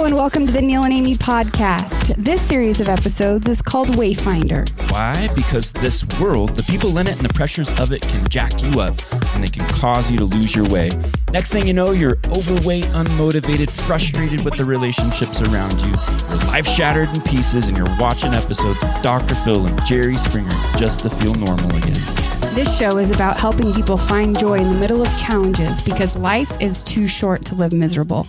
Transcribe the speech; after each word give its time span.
Hello 0.00 0.08
and 0.08 0.16
welcome 0.16 0.46
to 0.46 0.52
the 0.54 0.62
Neal 0.62 0.84
and 0.84 0.94
Amie 0.94 1.14
podcast. 1.14 2.14
This 2.16 2.40
series 2.40 2.80
of 2.80 2.88
episodes 2.88 3.46
is 3.46 3.60
called 3.60 3.88
Wayfinder. 3.88 4.66
Why? 4.90 5.28
Because 5.34 5.74
this 5.74 6.06
world, 6.18 6.56
the 6.56 6.62
people 6.62 6.96
in 6.96 7.06
it 7.06 7.18
and 7.18 7.20
the 7.20 7.34
pressures 7.34 7.70
of 7.78 7.92
it 7.92 8.00
can 8.00 8.26
jack 8.30 8.62
you 8.62 8.80
up 8.80 8.94
and 9.12 9.44
they 9.44 9.48
can 9.48 9.68
cause 9.68 10.10
you 10.10 10.16
to 10.16 10.24
lose 10.24 10.56
your 10.56 10.66
way. 10.70 10.88
Next 11.32 11.52
thing 11.52 11.66
you 11.66 11.74
know, 11.74 11.90
you're 11.90 12.16
overweight, 12.28 12.86
unmotivated, 12.86 13.70
frustrated 13.70 14.42
with 14.42 14.54
the 14.54 14.64
relationships 14.64 15.42
around 15.42 15.82
you. 15.82 15.90
Your 15.90 16.46
life 16.46 16.66
shattered 16.66 17.14
in 17.14 17.20
pieces 17.20 17.68
and 17.68 17.76
you're 17.76 17.94
watching 17.98 18.32
episodes 18.32 18.82
of 18.82 19.02
Dr. 19.02 19.34
Phil 19.34 19.66
and 19.66 19.84
Jerry 19.84 20.16
Springer 20.16 20.48
just 20.78 21.00
to 21.00 21.10
feel 21.10 21.34
normal 21.34 21.76
again. 21.76 22.00
This 22.54 22.74
show 22.78 22.96
is 22.96 23.10
about 23.10 23.38
helping 23.38 23.74
people 23.74 23.98
find 23.98 24.38
joy 24.38 24.60
in 24.60 24.68
the 24.72 24.80
middle 24.80 25.02
of 25.02 25.18
challenges 25.18 25.82
because 25.82 26.16
life 26.16 26.58
is 26.58 26.82
too 26.82 27.06
short 27.06 27.44
to 27.44 27.54
live 27.54 27.74
miserable. 27.74 28.26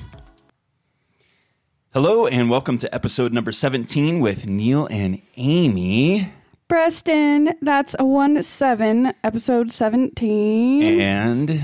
Hello 1.93 2.25
and 2.25 2.49
welcome 2.49 2.77
to 2.77 2.95
episode 2.95 3.33
number 3.33 3.51
17 3.51 4.21
with 4.21 4.47
Neal 4.47 4.85
and 4.85 5.21
Amie. 5.35 6.31
Preston, 6.69 7.53
that's 7.61 7.97
a 7.99 8.05
1 8.05 8.43
7, 8.43 9.13
episode 9.25 9.73
17. 9.73 11.01
And 11.01 11.61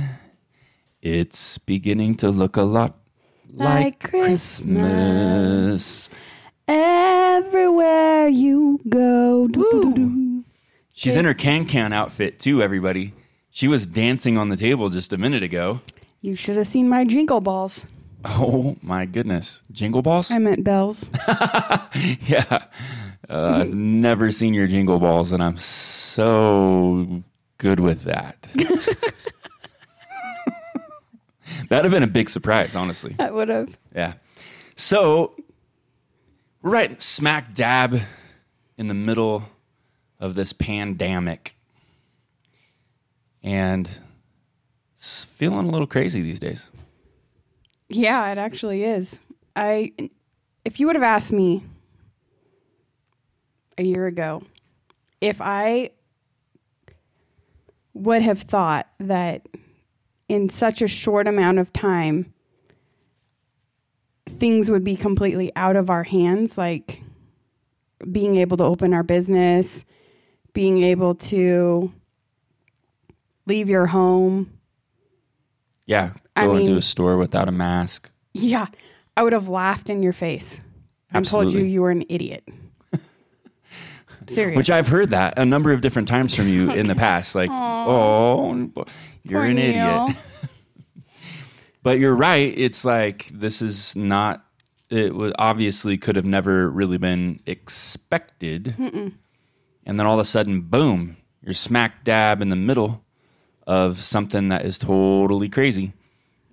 it's 1.01 1.57
beginning 1.59 2.15
to 2.15 2.27
look 2.29 2.57
a 2.57 2.63
lot 2.63 2.97
like, 3.53 4.03
Like 4.03 4.11
Christmas. 4.11 6.09
Everywhere 6.67 8.27
you 8.27 8.81
go. 8.89 9.47
She's 10.93 11.15
in 11.15 11.23
her 11.23 11.33
can 11.33 11.63
can 11.63 11.93
outfit 11.93 12.37
too, 12.37 12.61
everybody. 12.61 13.13
She 13.49 13.69
was 13.69 13.87
dancing 13.87 14.37
on 14.37 14.49
the 14.49 14.57
table 14.57 14.89
just 14.89 15.13
a 15.13 15.17
minute 15.17 15.41
ago. 15.41 15.79
You 16.19 16.35
should 16.35 16.57
have 16.57 16.67
seen 16.67 16.89
my 16.89 17.05
jingle 17.05 17.39
balls. 17.39 17.85
Oh 18.29 18.75
my 18.81 19.05
goodness. 19.05 19.61
Jingle 19.71 20.01
balls? 20.01 20.31
I 20.31 20.37
meant 20.37 20.63
bells. 20.63 21.09
yeah. 21.27 22.65
Uh, 23.29 23.61
I've 23.61 23.73
never 23.73 24.31
seen 24.31 24.53
your 24.53 24.67
jingle 24.67 24.99
balls, 24.99 25.31
and 25.31 25.41
I'm 25.41 25.57
so 25.57 27.23
good 27.57 27.79
with 27.79 28.03
that. 28.03 28.47
That'd 31.69 31.85
have 31.85 31.91
been 31.91 32.03
a 32.03 32.07
big 32.07 32.29
surprise, 32.29 32.75
honestly. 32.75 33.15
I 33.19 33.31
would 33.31 33.49
have. 33.49 33.77
Yeah. 33.95 34.13
So 34.75 35.33
we're 36.61 36.71
right 36.71 37.01
smack 37.01 37.53
dab 37.53 38.01
in 38.77 38.87
the 38.87 38.93
middle 38.93 39.43
of 40.19 40.35
this 40.35 40.53
pandemic. 40.53 41.55
And 43.43 43.89
it's 44.95 45.25
feeling 45.25 45.67
a 45.67 45.71
little 45.71 45.87
crazy 45.87 46.21
these 46.21 46.39
days. 46.39 46.69
Yeah, 47.89 48.29
it 48.31 48.37
actually 48.37 48.83
is. 48.83 49.19
I 49.55 49.93
if 50.65 50.79
you 50.79 50.87
would 50.87 50.95
have 50.95 51.03
asked 51.03 51.31
me 51.31 51.63
a 53.77 53.83
year 53.83 54.07
ago 54.07 54.41
if 55.21 55.41
I 55.41 55.91
would 57.93 58.21
have 58.21 58.41
thought 58.41 58.87
that 58.99 59.47
in 60.29 60.49
such 60.49 60.81
a 60.81 60.87
short 60.87 61.27
amount 61.27 61.57
of 61.59 61.71
time 61.73 62.33
things 64.29 64.69
would 64.69 64.83
be 64.83 64.95
completely 64.95 65.51
out 65.55 65.75
of 65.75 65.89
our 65.89 66.03
hands 66.03 66.57
like 66.57 67.01
being 68.11 68.37
able 68.37 68.57
to 68.57 68.63
open 68.63 68.93
our 68.93 69.03
business, 69.03 69.85
being 70.53 70.83
able 70.83 71.15
to 71.15 71.91
leave 73.45 73.69
your 73.69 73.87
home, 73.87 74.51
Yeah. 75.85 76.11
I 76.37 76.45
Go 76.45 76.55
into 76.55 76.69
mean- 76.71 76.77
a 76.77 76.81
store 76.81 77.17
without 77.17 77.47
a 77.49 77.51
mask. 77.51 78.09
Yeah, 78.33 78.67
I 79.15 79.23
would 79.23 79.33
have 79.33 79.47
laughed 79.49 79.89
in 79.89 80.03
your 80.03 80.13
face 80.13 80.61
and 81.11 81.25
told 81.25 81.51
you 81.53 81.61
you 81.63 81.81
were 81.81 81.89
an 81.91 82.05
idiot. 82.09 82.47
Serious. 84.27 84.57
Which 84.57 84.69
I've 84.69 84.87
heard 84.89 85.09
that 85.11 85.39
a 85.39 85.45
number 85.45 85.71
of 85.71 85.81
different 85.81 86.07
times 86.07 86.35
from 86.35 86.47
you 86.47 86.69
in 86.71 86.87
the 86.87 86.95
past. 86.95 87.33
Like, 87.33 87.49
oh, 87.51 88.51
you're 89.23 89.39
Poor 89.41 89.45
an 89.45 89.55
Neal. 89.55 90.05
idiot. 90.09 90.17
But 91.83 91.99
you're 91.99 92.15
right. 92.15 92.53
It's 92.57 92.83
like 92.83 93.27
this 93.27 93.61
is 93.61 93.95
not. 93.95 94.43
It 94.89 95.15
was 95.15 95.31
obviously 95.39 95.97
could 95.97 96.17
have 96.17 96.25
never 96.25 96.69
really 96.69 96.97
been 96.97 97.39
expected, 97.45 98.75
and 98.77 99.13
then 99.85 100.01
all 100.01 100.15
of 100.15 100.19
a 100.19 100.25
sudden, 100.25 100.61
boom! 100.61 101.15
You're 101.41 101.53
smack 101.53 102.03
dab 102.03 102.41
in 102.41 102.49
the 102.49 102.57
middle 102.57 103.05
of 103.65 104.01
something 104.01 104.49
that 104.49 104.65
is 104.65 104.77
totally 104.77 105.47
crazy. 105.47 105.93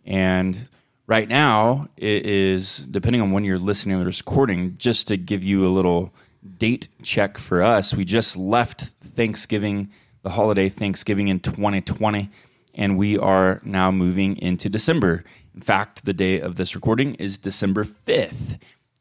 And 0.04 0.69
right 1.06 1.28
now, 1.28 1.87
it 1.97 2.26
is 2.26 2.78
depending 2.78 3.22
on 3.22 3.32
when 3.32 3.44
you're 3.44 3.59
listening 3.59 3.98
to 3.98 4.04
this 4.04 4.20
recording. 4.20 4.76
Just 4.78 5.09
to 5.09 5.16
give 5.16 5.42
you 5.42 5.66
a 5.66 5.69
little 5.69 6.12
date 6.59 6.88
check 7.03 7.38
for 7.38 7.62
us, 7.62 7.94
we 7.94 8.04
just 8.04 8.37
left 8.37 8.82
Thanksgiving, 8.82 9.91
the 10.22 10.31
holiday 10.31 10.69
Thanksgiving 10.69 11.28
in 11.28 11.41
2020 11.41 12.31
and 12.75 12.98
we 12.98 13.16
are 13.19 13.60
now 13.65 13.91
moving 13.91 14.37
into 14.38 14.69
December. 14.69 15.25
In 15.54 15.60
fact, 15.60 16.04
the 16.04 16.12
day 16.12 16.41
of 16.41 16.56
this 16.56 16.75
recording 16.75 17.15
is 17.15 17.38
December 17.38 17.84
5th. 17.84 18.59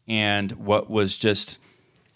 And 0.08 0.52
what 0.54 0.90
was 0.90 1.18
just 1.18 1.58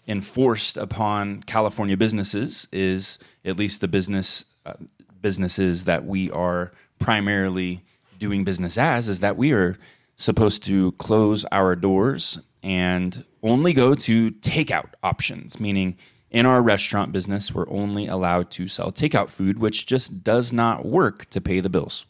enforced 0.06 0.76
upon 0.76 1.42
California 1.42 1.96
businesses 1.96 2.68
is 2.72 3.18
at 3.44 3.56
least 3.56 3.80
the 3.80 3.88
business 3.88 4.44
uh, 4.64 4.74
businesses 5.20 5.84
that 5.84 6.04
we 6.04 6.30
are 6.30 6.70
primarily 6.98 7.82
doing 8.18 8.44
business 8.44 8.76
as 8.76 9.08
is 9.08 9.20
that 9.20 9.36
we 9.36 9.52
are 9.52 9.78
supposed 10.16 10.62
to 10.62 10.92
close 10.92 11.44
our 11.52 11.76
doors 11.76 12.38
and 12.62 13.24
only 13.42 13.72
go 13.72 13.94
to 13.94 14.30
takeout 14.32 14.90
options 15.02 15.60
meaning 15.60 15.96
in 16.30 16.44
our 16.44 16.60
restaurant 16.60 17.12
business 17.12 17.54
we're 17.54 17.68
only 17.70 18.06
allowed 18.06 18.50
to 18.50 18.68
sell 18.68 18.90
takeout 18.90 19.28
food 19.28 19.58
which 19.58 19.86
just 19.86 20.22
does 20.22 20.52
not 20.52 20.84
work 20.84 21.28
to 21.30 21.40
pay 21.40 21.60
the 21.60 21.70
bills 21.70 22.04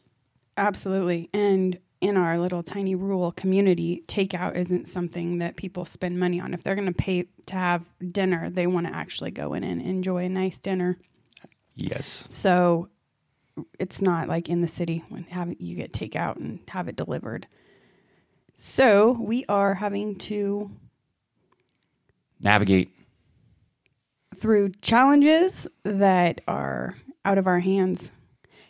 Absolutely. 0.59 1.31
And 1.33 1.79
in 2.01 2.17
our 2.17 2.39
little 2.39 2.63
tiny 2.63 2.95
rural 2.95 3.33
community, 3.33 4.05
takeout 4.09 4.57
isn't 4.57 4.87
something 4.87 5.39
that 5.39 5.57
people 5.57 5.85
spend 5.85 6.19
money 6.19 6.41
on. 6.41 6.53
If 6.53 6.63
they're 6.63 6.75
going 6.75 6.89
to 6.89 6.93
pay 6.93 7.27
to 7.47 7.55
have 7.55 7.85
dinner, 8.13 8.51
they 8.51 8.67
want 8.67 8.87
to 8.87 8.95
actually 8.95 9.31
go 9.31 9.55
in 9.55 9.65
and 9.65 9.81
enjoy 9.81 10.25
a 10.25 10.29
nice 10.29 10.59
dinner. 10.59 10.99
yes 11.77 12.27
So 12.29 12.89
it's 13.79 14.01
not 14.01 14.29
like 14.29 14.49
in 14.49 14.61
the 14.61 14.67
city 14.67 15.03
when 15.09 15.25
have 15.25 15.55
you 15.59 15.77
get 15.77 15.93
takeout 15.93 16.37
and 16.37 16.61
have 16.69 16.89
it 16.89 16.97
delivered. 16.97 17.47
So 18.55 19.17
we 19.21 19.45
are 19.49 19.75
having 19.75 20.17
to 20.17 20.71
navigate 22.41 22.91
through 24.37 24.71
challenges 24.83 25.67
that 25.85 26.41
are 26.49 26.95
out 27.25 27.39
of 27.39 27.47
our 27.47 27.61
hands. 27.61 28.11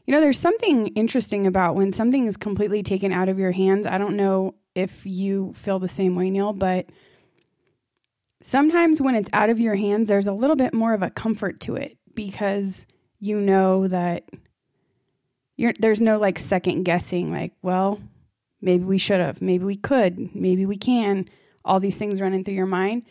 You 0.07 0.15
know, 0.15 0.21
there's 0.21 0.39
something 0.39 0.89
interesting 0.89 1.47
about 1.47 1.75
when 1.75 1.93
something 1.93 2.27
is 2.27 2.37
completely 2.37 2.83
taken 2.83 3.13
out 3.13 3.29
of 3.29 3.39
your 3.39 3.53
hands. 3.53 3.87
I 3.87 3.99
don't 3.99 4.17
know 4.17 4.55
if 4.75 5.05
you 5.05 5.53
feel 5.55 5.79
the 5.79 5.89
same 5.89 6.15
way, 6.15 6.31
Neal, 6.31 6.53
but 6.53 6.87
sometimes 8.43 9.03
when 9.03 9.15
it's 9.15 9.31
out 9.33 9.51
of 9.51 9.61
your 9.61 9.75
hands, 9.75 10.09
there's 10.09 10.27
a 10.27 10.33
little 10.33 10.57
bit 10.57 10.73
more 10.73 10.95
of 10.95 11.03
a 11.03 11.11
comfort 11.11 11.61
to 11.61 11.77
it 11.77 11.99
because 12.15 12.87
you 13.21 13.41
know 13.41 13.89
that 13.89 14.25
you're, 15.59 15.75
there's 15.79 16.01
no 16.01 16.19
like 16.19 16.39
second 16.39 16.85
guessing, 16.85 17.31
like, 17.33 17.53
well, 17.61 18.01
maybe 18.63 18.85
we 18.85 18.97
should 18.97 19.21
have, 19.21 19.43
maybe 19.43 19.65
we 19.65 19.77
could, 19.77 20.35
maybe 20.35 20.65
we 20.65 20.77
can. 20.77 21.29
All 21.65 21.81
these 21.81 21.97
things 21.97 22.21
running 22.21 22.45
through 22.45 22.55
your 22.55 22.65
mind. 22.65 23.03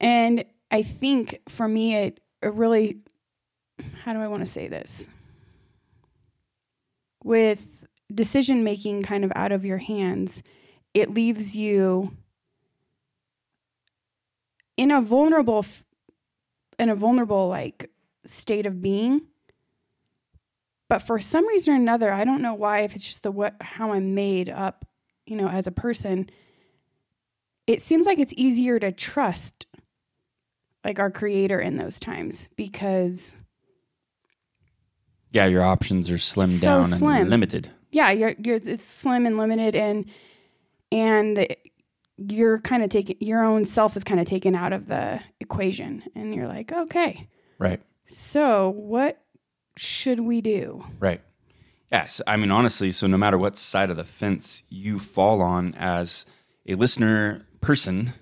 And 0.00 0.44
I 0.72 0.82
think 0.82 1.40
for 1.48 1.68
me, 1.68 1.94
it, 1.94 2.20
it 2.42 2.52
really, 2.54 2.98
how 4.02 4.14
do 4.14 4.20
I 4.20 4.26
want 4.26 4.44
to 4.44 4.50
say 4.50 4.66
this? 4.66 5.06
With 7.22 7.86
decision 8.12 8.64
making 8.64 9.02
kind 9.02 9.24
of 9.24 9.30
out 9.36 9.52
of 9.52 9.64
your 9.64 9.78
hands, 9.78 10.42
it 10.94 11.12
leaves 11.12 11.56
you 11.56 12.10
in 14.76 14.90
a 14.90 15.00
vulnerable, 15.00 15.64
in 16.78 16.88
a 16.88 16.96
vulnerable 16.96 17.48
like 17.48 17.90
state 18.24 18.66
of 18.66 18.80
being. 18.80 19.20
But 20.88 20.98
for 21.00 21.18
some 21.18 21.46
reason 21.48 21.72
or 21.74 21.76
another, 21.76 22.12
I 22.12 22.24
don't 22.24 22.42
know 22.42 22.54
why. 22.54 22.80
If 22.80 22.94
it's 22.94 23.06
just 23.06 23.22
the 23.22 23.30
what 23.32 23.54
how 23.60 23.92
I'm 23.92 24.14
made 24.14 24.48
up, 24.48 24.84
you 25.26 25.36
know, 25.36 25.48
as 25.48 25.66
a 25.66 25.72
person, 25.72 26.28
it 27.66 27.80
seems 27.82 28.04
like 28.06 28.18
it's 28.18 28.34
easier 28.36 28.78
to 28.78 28.92
trust 28.92 29.66
like 30.84 30.98
our 30.98 31.10
creator 31.10 31.58
in 31.58 31.76
those 31.78 31.98
times 31.98 32.48
because 32.56 33.34
yeah 35.32 35.46
your 35.46 35.62
options 35.62 36.10
are 36.10 36.16
slimmed 36.18 36.60
So 36.60 36.66
down 36.66 36.84
slim. 36.86 37.10
and 37.22 37.30
limited 37.30 37.70
yeah, 37.90 38.10
you're, 38.10 38.34
you're 38.42 38.56
it's 38.56 38.84
slim 38.84 39.24
and 39.24 39.38
limited 39.38 39.74
and 39.76 40.04
and 40.92 41.46
you're 42.18 42.58
kind 42.60 42.82
of 42.82 42.90
taking 42.90 43.16
your 43.20 43.42
own 43.44 43.64
self 43.64 43.96
is 43.96 44.02
kind 44.04 44.20
of 44.20 44.26
taken 44.26 44.54
out 44.54 44.72
of 44.72 44.86
the 44.86 45.20
equation 45.40 46.02
and 46.14 46.34
you're 46.34 46.46
like, 46.48 46.72
"Okay. 46.72 47.28
right 47.58 47.80
So, 48.06 48.70
what 48.70 49.23
should 49.76 50.20
we 50.20 50.40
do?" 50.40 50.84
Right. 50.98 51.20
Yes. 51.90 52.20
I 52.26 52.36
mean, 52.36 52.50
honestly, 52.50 52.90
so 52.92 53.06
no 53.06 53.16
matter 53.16 53.38
what 53.38 53.56
side 53.56 53.90
of 53.90 53.96
the 53.96 54.04
fence 54.04 54.62
you 54.68 54.98
fall 54.98 55.40
on 55.40 55.74
as 55.74 56.26
a 56.66 56.74
listener 56.74 57.46
person, 57.60 58.14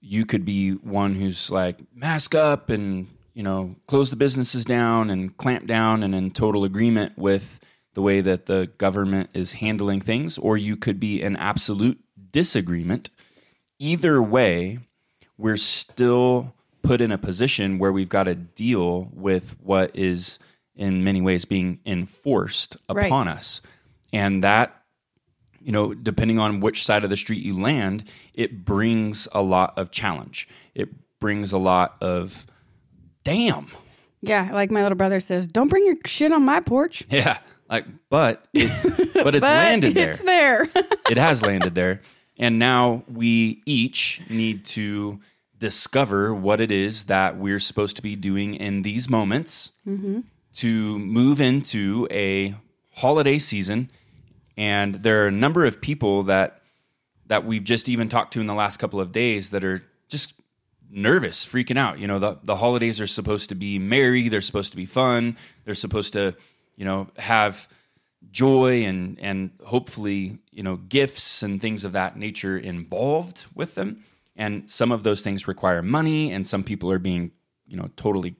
you 0.00 0.26
could 0.26 0.44
be 0.44 0.72
one 0.72 1.14
who's 1.14 1.50
like 1.50 1.78
mask 1.94 2.34
up 2.34 2.70
and 2.70 3.08
you 3.34 3.42
know 3.42 3.76
close 3.86 4.10
the 4.10 4.16
businesses 4.16 4.64
down 4.64 5.10
and 5.10 5.36
clamp 5.36 5.66
down 5.66 6.02
and 6.02 6.14
in 6.14 6.30
total 6.30 6.64
agreement 6.64 7.16
with 7.16 7.60
the 7.94 8.02
way 8.02 8.20
that 8.20 8.46
the 8.46 8.70
government 8.76 9.30
is 9.32 9.52
handling 9.54 10.00
things, 10.00 10.36
or 10.36 10.56
you 10.56 10.76
could 10.76 11.00
be 11.00 11.22
in 11.22 11.34
absolute 11.36 11.98
disagreement. 12.30 13.08
Either 13.78 14.20
way, 14.22 14.78
we're 15.38 15.56
still 15.56 16.54
put 16.82 17.00
in 17.00 17.10
a 17.10 17.18
position 17.18 17.78
where 17.78 17.92
we've 17.92 18.08
got 18.08 18.24
to 18.24 18.34
deal 18.34 19.08
with 19.12 19.56
what 19.62 19.96
is 19.96 20.38
in 20.76 21.02
many 21.04 21.20
ways 21.20 21.44
being 21.44 21.80
enforced 21.86 22.76
Right. 22.88 23.06
upon 23.06 23.28
us. 23.28 23.60
And 24.12 24.44
that, 24.44 24.82
you 25.60 25.72
know, 25.72 25.94
depending 25.94 26.38
on 26.38 26.60
which 26.60 26.84
side 26.84 27.02
of 27.04 27.10
the 27.10 27.16
street 27.16 27.42
you 27.42 27.58
land, 27.58 28.04
it 28.34 28.64
brings 28.64 29.26
a 29.32 29.42
lot 29.42 29.76
of 29.76 29.90
challenge. 29.90 30.48
It 30.74 30.88
brings 31.18 31.52
a 31.52 31.58
lot 31.58 31.96
of 32.00 32.46
damn. 33.24 33.68
Yeah, 34.22 34.50
like 34.52 34.70
my 34.70 34.82
little 34.82 34.96
brother 34.96 35.20
says, 35.20 35.46
don't 35.46 35.68
bring 35.68 35.84
your 35.86 35.96
shit 36.06 36.32
on 36.32 36.44
my 36.44 36.60
porch. 36.60 37.04
Yeah. 37.10 37.38
Like, 37.68 37.86
but 38.10 38.46
it, 38.52 38.70
but 39.12 39.34
it's 39.34 39.44
But 39.44 39.50
landed 39.50 39.94
there. 39.94 40.12
It's 40.12 40.22
there. 40.22 40.68
it 41.10 41.18
has 41.18 41.42
landed 41.42 41.74
there. 41.74 42.00
And 42.38 42.60
now 42.60 43.02
we 43.12 43.60
each 43.66 44.22
need 44.28 44.64
to 44.66 45.18
discover 45.58 46.32
what 46.32 46.60
it 46.60 46.70
is 46.70 47.06
that 47.06 47.38
we're 47.38 47.58
supposed 47.58 47.96
to 47.96 48.02
be 48.02 48.14
doing 48.14 48.54
in 48.54 48.82
these 48.82 49.08
moments 49.10 49.72
mm-hmm. 49.88 50.20
To 50.56 50.98
move 50.98 51.40
into 51.40 52.08
a 52.10 52.54
holiday 52.94 53.38
season. 53.38 53.90
And 54.56 54.96
there 54.96 55.24
are 55.24 55.28
a 55.28 55.32
number 55.32 55.64
of 55.66 55.80
people 55.80 56.24
that 56.24 56.62
that 57.26 57.44
we've 57.44 57.64
just 57.64 57.88
even 57.88 58.08
talked 58.08 58.32
to 58.34 58.40
in 58.40 58.46
the 58.46 58.54
last 58.54 58.76
couple 58.78 59.00
of 59.00 59.10
days 59.10 59.50
that 59.50 59.64
are 59.64 59.82
just 60.08 60.32
nervous, 60.88 61.44
freaking 61.44 61.76
out. 61.76 61.98
You 61.98 62.06
know, 62.06 62.20
the, 62.20 62.38
the 62.44 62.54
holidays 62.54 63.00
are 63.00 63.06
supposed 63.08 63.48
to 63.48 63.56
be 63.56 63.80
merry, 63.80 64.28
they're 64.28 64.40
supposed 64.40 64.70
to 64.70 64.76
be 64.76 64.86
fun, 64.86 65.36
they're 65.64 65.74
supposed 65.74 66.12
to, 66.12 66.36
you 66.76 66.84
know, 66.84 67.08
have 67.18 67.68
joy 68.30 68.84
and 68.84 69.18
and 69.20 69.50
hopefully, 69.64 70.38
you 70.50 70.62
know, 70.62 70.76
gifts 70.76 71.42
and 71.42 71.60
things 71.60 71.84
of 71.84 71.92
that 71.92 72.16
nature 72.16 72.56
involved 72.56 73.46
with 73.54 73.74
them. 73.74 74.04
And 74.36 74.70
some 74.70 74.92
of 74.92 75.02
those 75.02 75.22
things 75.22 75.48
require 75.48 75.82
money 75.82 76.32
and 76.32 76.46
some 76.46 76.62
people 76.62 76.90
are 76.92 76.98
being, 76.98 77.32
you 77.66 77.76
know, 77.76 77.90
totally 77.96 78.36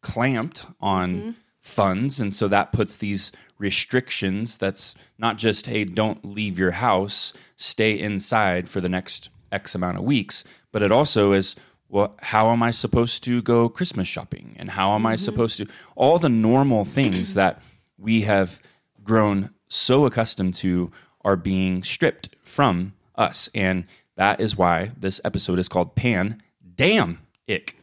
clamped 0.00 0.66
on 0.80 1.14
mm-hmm. 1.14 1.30
Funds 1.66 2.20
and 2.20 2.32
so 2.32 2.46
that 2.48 2.72
puts 2.72 2.96
these 2.96 3.32
restrictions 3.58 4.56
that's 4.56 4.94
not 5.18 5.36
just 5.36 5.66
hey 5.66 5.82
don't 5.82 6.24
leave 6.24 6.58
your 6.58 6.70
house 6.70 7.32
stay 7.56 7.98
inside 7.98 8.68
for 8.68 8.80
the 8.80 8.88
next 8.88 9.30
x 9.50 9.74
amount 9.74 9.96
of 9.96 10.04
weeks 10.04 10.44
but 10.70 10.82
it 10.82 10.92
also 10.92 11.32
is 11.32 11.56
well 11.88 12.14
how 12.20 12.50
am 12.50 12.62
i 12.62 12.70
supposed 12.70 13.24
to 13.24 13.42
go 13.42 13.68
christmas 13.68 14.06
shopping? 14.06 14.54
And 14.58 14.70
how 14.70 14.94
am 14.94 15.06
i 15.06 15.14
mm-hmm. 15.14 15.24
supposed 15.24 15.56
to 15.58 15.66
all 15.96 16.18
the 16.18 16.28
normal 16.28 16.84
things 16.84 17.34
that 17.34 17.60
we 17.98 18.22
have 18.22 18.60
grown 19.02 19.50
so 19.68 20.06
accustomed 20.06 20.54
to 20.54 20.92
are 21.24 21.36
being 21.36 21.82
stripped 21.82 22.28
from 22.42 22.94
us. 23.16 23.50
And 23.54 23.86
that 24.16 24.40
is 24.40 24.56
why 24.56 24.92
this 24.96 25.20
episode 25.24 25.58
is 25.58 25.68
called 25.68 25.96
pan 25.96 26.40
damn 26.76 27.20
ick. 27.48 27.76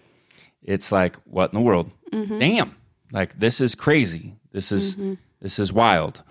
It's 0.61 0.91
like 0.91 1.17
what 1.25 1.51
in 1.51 1.59
the 1.59 1.65
world? 1.65 1.91
Mm-hmm. 2.11 2.39
Damn 2.39 2.75
like 3.13 3.39
this 3.39 3.61
is 3.61 3.75
crazy. 3.75 4.35
This 4.51 4.73
is 4.73 4.95
mm-hmm. 4.95 5.13
this 5.39 5.59
is 5.59 5.71
wild. 5.71 6.23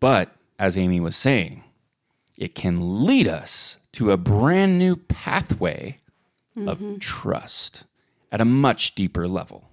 But 0.00 0.34
as 0.58 0.78
amie 0.78 1.00
was 1.00 1.16
saying 1.16 1.64
it 2.38 2.54
can 2.54 3.04
lead 3.04 3.26
us 3.26 3.76
to 3.92 4.12
a 4.12 4.16
brand 4.16 4.78
new 4.78 4.96
pathway 4.96 5.98
of 6.56 6.78
mm-hmm. 6.78 6.98
trust 6.98 7.84
at 8.32 8.40
a 8.40 8.44
much 8.44 8.94
deeper 8.94 9.28
level. 9.28 9.64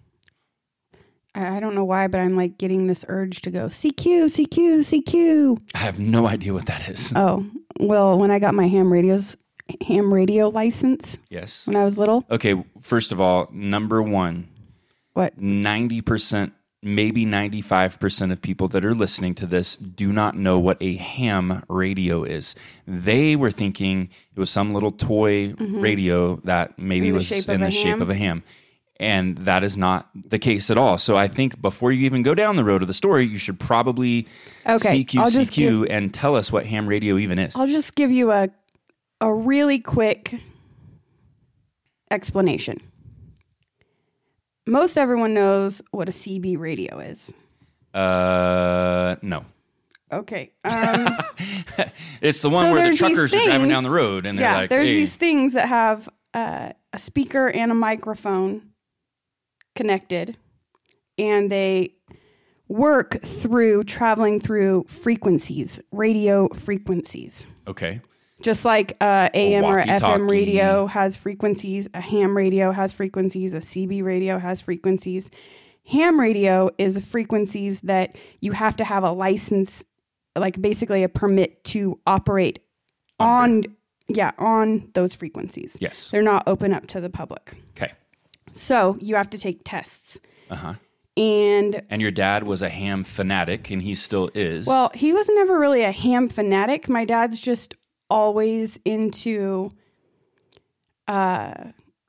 I 1.33 1.57
I 1.57 1.59
don't 1.59 1.75
know 1.75 1.85
why, 1.85 2.07
but 2.07 2.19
I'm 2.19 2.35
like 2.35 2.57
getting 2.57 2.87
this 2.87 3.05
urge 3.07 3.41
to 3.41 3.51
go 3.51 3.67
CQ, 3.67 4.25
CQ, 4.25 4.79
CQ. 4.79 5.61
i 5.75 5.77
have 5.77 5.99
no 5.99 6.27
idea 6.27 6.53
what 6.53 6.65
that 6.65 6.89
is. 6.89 7.13
Oh, 7.15 7.45
well, 7.79 8.17
when 8.17 8.31
I 8.31 8.39
got 8.39 8.55
my 8.55 8.67
ham 8.67 8.91
radios, 8.91 9.37
ham 9.85 10.13
radio 10.13 10.49
license 10.49 11.17
yes. 11.29 11.65
when 11.67 11.75
I 11.75 11.83
was 11.83 11.97
little, 11.97 12.25
okay 12.29 12.63
first 12.79 13.11
of 13.11 13.19
all 13.19 13.49
number 13.51 14.01
one 14.01 14.47
what? 15.15 15.37
90%, 15.37 16.51
maybe 16.83 17.25
95% 17.25 18.31
of 18.31 18.41
people 18.41 18.67
that 18.67 18.85
are 18.85 18.93
listening 18.93 19.33
to 19.35 19.47
this 19.47 19.77
do 19.77 20.13
not 20.13 20.35
know 20.35 20.59
what 20.59 20.77
a 20.81 20.97
ham 20.97 21.63
radio 21.67 22.23
is. 22.23 22.53
They 22.85 23.35
were 23.35 23.49
thinking 23.49 24.09
it 24.35 24.39
was 24.39 24.49
some 24.49 24.73
little 24.73 24.91
toy 24.91 25.55
radio 25.57 26.35
that 26.43 26.77
maybe 26.77 27.07
Mm-hmm. 27.07 27.09
In 27.09 27.11
the 27.11 27.13
was 27.13 27.25
shape 27.25 27.49
in 27.49 27.55
of 27.55 27.59
the 27.61 27.67
a 27.67 27.71
shape 27.71 28.01
of 28.01 28.09
a 28.09 28.15
ham. 28.15 28.43
And 28.97 29.37
that 29.39 29.63
is 29.63 29.77
not 29.77 30.09
the 30.13 30.39
case 30.39 30.69
at 30.69 30.77
all. 30.77 30.97
So 30.97 31.17
I 31.17 31.27
think 31.27 31.61
before 31.61 31.91
you 31.91 32.05
even 32.05 32.21
go 32.21 32.35
down 32.35 32.55
the 32.55 32.63
road 32.63 32.81
of 32.81 32.87
the 32.87 32.93
story, 32.93 33.25
you 33.25 33.37
should 33.37 33.59
probably 33.59 34.27
Okay, 34.65 35.03
CQ, 35.03 35.21
CQ 35.21 35.87
and 35.89 36.13
tell 36.13 36.35
us 36.35 36.51
what 36.51 36.65
ham 36.65 36.87
radio 36.87 37.17
even 37.17 37.39
is. 37.39 37.55
I'll 37.55 37.67
just 37.67 37.95
give 37.95 38.11
you 38.11 38.31
a 38.31 38.49
a 39.21 39.33
really 39.33 39.79
quick 39.79 40.35
explanation. 42.11 42.79
Most 44.67 44.97
everyone 44.97 45.33
knows 45.33 45.81
what 45.91 46.09
a 46.09 46.11
CB 46.11 46.57
radio 46.57 46.99
is. 46.99 47.33
Uh, 47.93 49.15
no. 49.21 49.45
Okay. 50.11 50.51
Um, 50.63 51.17
It's 52.21 52.41
the 52.41 52.49
one 52.49 52.65
So 52.65 52.73
where 52.73 52.89
the 52.89 52.97
truckers 52.97 53.33
are 53.33 53.43
driving 53.45 53.69
down 53.69 53.83
the 53.83 53.89
road 53.91 54.25
and 54.25 54.37
they're 54.37 54.49
yeah, 54.49 54.57
like, 54.57 54.69
there's 54.69 54.87
hey, 54.87 54.95
these 54.95 55.15
things 55.15 55.53
that 55.53 55.67
have 55.67 56.09
uh, 56.33 56.71
a 56.93 56.99
speaker 56.99 57.47
and 57.49 57.71
a 57.71 57.75
microphone 57.75 58.71
connected, 59.75 60.37
and 61.17 61.51
they 61.51 61.93
work 62.67 63.21
through 63.23 63.83
traveling 63.83 64.39
through 64.39 64.85
frequencies, 64.87 65.79
radio 65.91 66.47
frequencies. 66.49 67.45
okay. 67.67 68.01
Just 68.41 68.65
like 68.65 68.97
uh, 68.99 69.29
AM 69.33 69.63
or 69.63 69.81
FM 69.81 70.29
radio 70.29 70.87
has 70.87 71.15
frequencies, 71.15 71.87
a 71.93 72.01
ham 72.01 72.35
radio 72.35 72.71
has 72.71 72.91
frequencies, 72.93 73.53
a 73.53 73.59
CB 73.59 74.03
radio 74.03 74.39
has 74.39 74.61
frequencies. 74.61 75.31
Ham 75.85 76.19
radio 76.19 76.69
is 76.77 76.95
the 76.95 77.01
frequencies 77.01 77.81
that 77.81 78.15
you 78.41 78.51
have 78.51 78.75
to 78.77 78.83
have 78.83 79.03
a 79.03 79.11
license, 79.11 79.85
like 80.35 80.59
basically 80.61 81.03
a 81.03 81.09
permit 81.09 81.63
to 81.65 81.99
operate 82.05 82.59
on, 83.19 83.63
yeah, 84.07 84.31
on 84.37 84.89
those 84.95 85.13
frequencies. 85.13 85.77
Yes. 85.79 86.09
They're 86.11 86.21
not 86.21 86.43
open 86.47 86.73
up 86.73 86.87
to 86.87 86.99
the 86.99 87.09
public. 87.09 87.55
Okay. 87.77 87.93
So 88.51 88.97
you 88.99 89.15
have 89.15 89.29
to 89.29 89.37
take 89.37 89.61
tests. 89.63 90.19
Uh 90.49 90.55
huh. 90.55 90.73
And 91.17 91.81
And 91.89 92.01
your 92.01 92.11
dad 92.11 92.43
was 92.43 92.61
a 92.61 92.67
ham 92.69 93.03
fanatic, 93.05 93.71
and 93.71 93.81
he 93.81 93.95
still 93.95 94.29
is. 94.35 94.67
well, 94.67 94.91
he 94.93 95.13
was 95.13 95.29
never 95.29 95.57
really 95.57 95.83
a 95.83 95.91
ham 95.93 96.27
fanatic. 96.27 96.89
My 96.89 97.05
dad's 97.05 97.39
just 97.39 97.75
always 98.09 98.79
into 98.85 99.69
uh, 101.07 101.53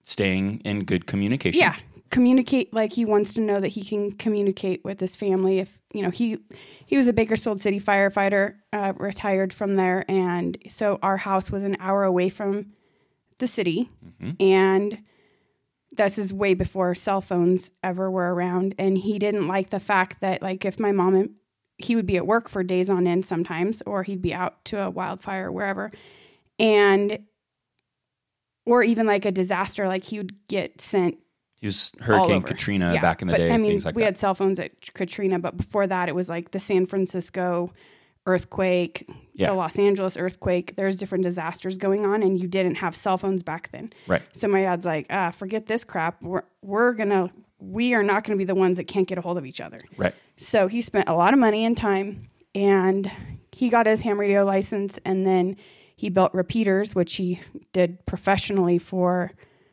staying 0.04 0.60
in 0.64 0.84
good 0.84 1.06
communication. 1.06 1.60
yeah 1.60 1.76
communicate 2.10 2.72
like 2.72 2.92
he 2.92 3.04
wants 3.04 3.34
to 3.34 3.40
know 3.40 3.60
that 3.60 3.68
he 3.68 3.82
can 3.84 4.12
communicate 4.12 4.84
with 4.84 5.00
his 5.00 5.16
family. 5.16 5.58
If 5.58 5.78
you 5.92 6.02
know 6.02 6.10
he 6.10 6.38
he 6.86 6.96
was 6.96 7.08
a 7.08 7.12
bakersfield 7.12 7.60
city 7.60 7.80
firefighter 7.80 8.54
uh, 8.72 8.92
retired 8.96 9.52
from 9.52 9.76
there 9.76 10.04
and 10.08 10.56
so 10.68 10.98
our 11.02 11.16
house 11.16 11.50
was 11.50 11.62
an 11.62 11.76
hour 11.80 12.04
away 12.04 12.28
from 12.28 12.72
the 13.38 13.46
city. 13.46 13.90
And 14.40 14.98
this 15.92 16.18
is 16.18 16.32
way 16.32 16.54
before 16.54 16.94
cell 16.94 17.20
phones 17.20 17.70
ever 17.82 18.10
were 18.10 18.34
around. 18.34 18.74
And 18.78 18.96
he 18.98 19.18
didn't 19.18 19.46
like 19.46 19.70
the 19.70 19.80
fact 19.80 20.20
that 20.20 20.42
like 20.42 20.64
if 20.64 20.78
my 20.80 20.92
mom 20.92 21.14
and 21.14 21.38
he 21.78 21.94
would 21.96 22.06
be 22.06 22.16
at 22.16 22.26
work 22.26 22.48
for 22.48 22.62
days 22.62 22.88
on 22.90 23.06
end 23.06 23.24
sometimes 23.26 23.82
or 23.86 24.02
he'd 24.02 24.22
be 24.22 24.32
out 24.34 24.64
to 24.64 24.80
a 24.80 24.90
wildfire 24.90 25.48
or 25.48 25.52
wherever 25.52 25.90
and 26.58 27.18
or 28.64 28.82
even 28.82 29.06
like 29.06 29.24
a 29.24 29.30
disaster 29.32 29.86
like 29.88 30.04
he 30.04 30.18
would 30.18 30.34
get 30.48 30.80
sent 30.80 31.18
He 31.60 31.66
was 31.66 31.92
Hurricane. 32.00 32.42
Katrina 32.42 32.94
Yeah, 32.94 33.00
back 33.00 33.22
in 33.22 33.28
the 33.28 33.32
but, 33.34 33.38
day, 33.38 33.52
I 33.52 33.56
mean, 33.58 33.72
things 33.72 33.84
like 33.84 33.94
we 33.94 34.00
that. 34.02 34.06
had 34.06 34.18
cell 34.18 34.34
phones 34.34 34.58
at 34.58 34.72
Katrina, 34.94 35.38
but 35.38 35.56
before 35.56 35.86
that, 35.86 36.08
it 36.08 36.14
was 36.14 36.28
like 36.28 36.50
the 36.52 36.60
San 36.60 36.86
Francisco 36.86 37.70
earthquake, 38.26 39.08
Yeah. 39.34 39.48
the 39.50 39.54
Los 39.54 39.78
Angeles 39.78 40.16
earthquake. 40.16 40.74
There's 40.76 40.96
different 40.96 41.22
disasters 41.24 41.78
going 41.78 42.04
on, 42.04 42.22
and 42.22 42.40
you 42.40 42.48
didn't 42.48 42.74
have 42.76 42.96
cell 42.96 43.16
phones 43.18 43.42
back 43.44 43.70
then. 43.70 43.90
right. 44.08 44.22
So 44.32 44.48
my 44.48 44.62
dad's 44.62 44.84
like, 44.84 45.06
ah, 45.10 45.30
forget 45.30 45.66
this 45.66 45.84
crap. 45.84 46.22
We're 46.22 46.42
we're 46.62 46.92
gonna 46.92 47.30
we 47.58 47.94
are 47.94 48.02
not 48.02 48.24
gonna 48.24 48.36
be 48.36 48.44
the 48.44 48.54
ones 48.54 48.76
that 48.76 48.84
can't 48.84 49.08
get 49.08 49.18
a 49.18 49.20
hold 49.20 49.38
of 49.38 49.46
each 49.46 49.60
other. 49.60 49.80
Right. 49.96 50.14
So 50.36 50.66
he 50.66 50.82
spent 50.82 51.08
a 51.08 51.14
lot 51.14 51.32
of 51.32 51.38
money 51.38 51.64
and 51.64 51.76
time, 51.76 52.28
and 52.54 53.10
he 53.52 53.68
got 53.68 53.86
his 53.86 54.02
ham 54.02 54.20
radio 54.20 54.44
license, 54.44 54.98
and 55.04 55.26
then 55.26 55.56
he 55.96 56.10
built 56.10 56.34
repeaters, 56.34 56.94
which 56.94 57.16
he 57.16 57.40
did 57.72 58.04
professionally 58.06 58.78
for 58.78 59.32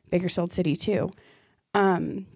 Bakersfield 0.10 0.52
City 0.52 0.76
too. 0.76 1.10
Um, 1.74 2.28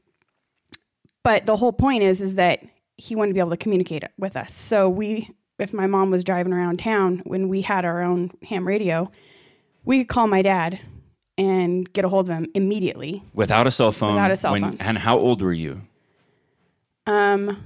but 1.23 1.45
the 1.45 1.55
whole 1.55 1.73
point 1.73 2.03
is, 2.03 2.21
is 2.21 2.35
that 2.35 2.61
he 2.97 3.15
wanted 3.15 3.29
to 3.29 3.33
be 3.35 3.39
able 3.39 3.51
to 3.51 3.57
communicate 3.57 4.03
with 4.17 4.35
us. 4.35 4.53
So 4.53 4.89
we, 4.89 5.29
if 5.59 5.73
my 5.73 5.87
mom 5.87 6.09
was 6.09 6.23
driving 6.23 6.53
around 6.53 6.79
town 6.79 7.21
when 7.25 7.47
we 7.47 7.61
had 7.61 7.85
our 7.85 8.01
own 8.01 8.31
ham 8.43 8.67
radio, 8.67 9.11
we 9.85 9.99
could 9.99 10.09
call 10.09 10.27
my 10.27 10.41
dad 10.41 10.79
and 11.37 11.91
get 11.93 12.03
a 12.05 12.09
hold 12.09 12.29
of 12.29 12.35
him 12.35 12.47
immediately. 12.55 13.21
Without 13.33 13.67
a 13.67 13.71
cell 13.71 13.91
phone. 13.91 14.15
Without 14.15 14.31
a 14.31 14.35
cell 14.35 14.51
when- 14.53 14.61
phone. 14.61 14.77
And 14.79 14.97
how 14.97 15.17
old 15.17 15.41
were 15.41 15.53
you? 15.53 15.81
Um, 17.05 17.63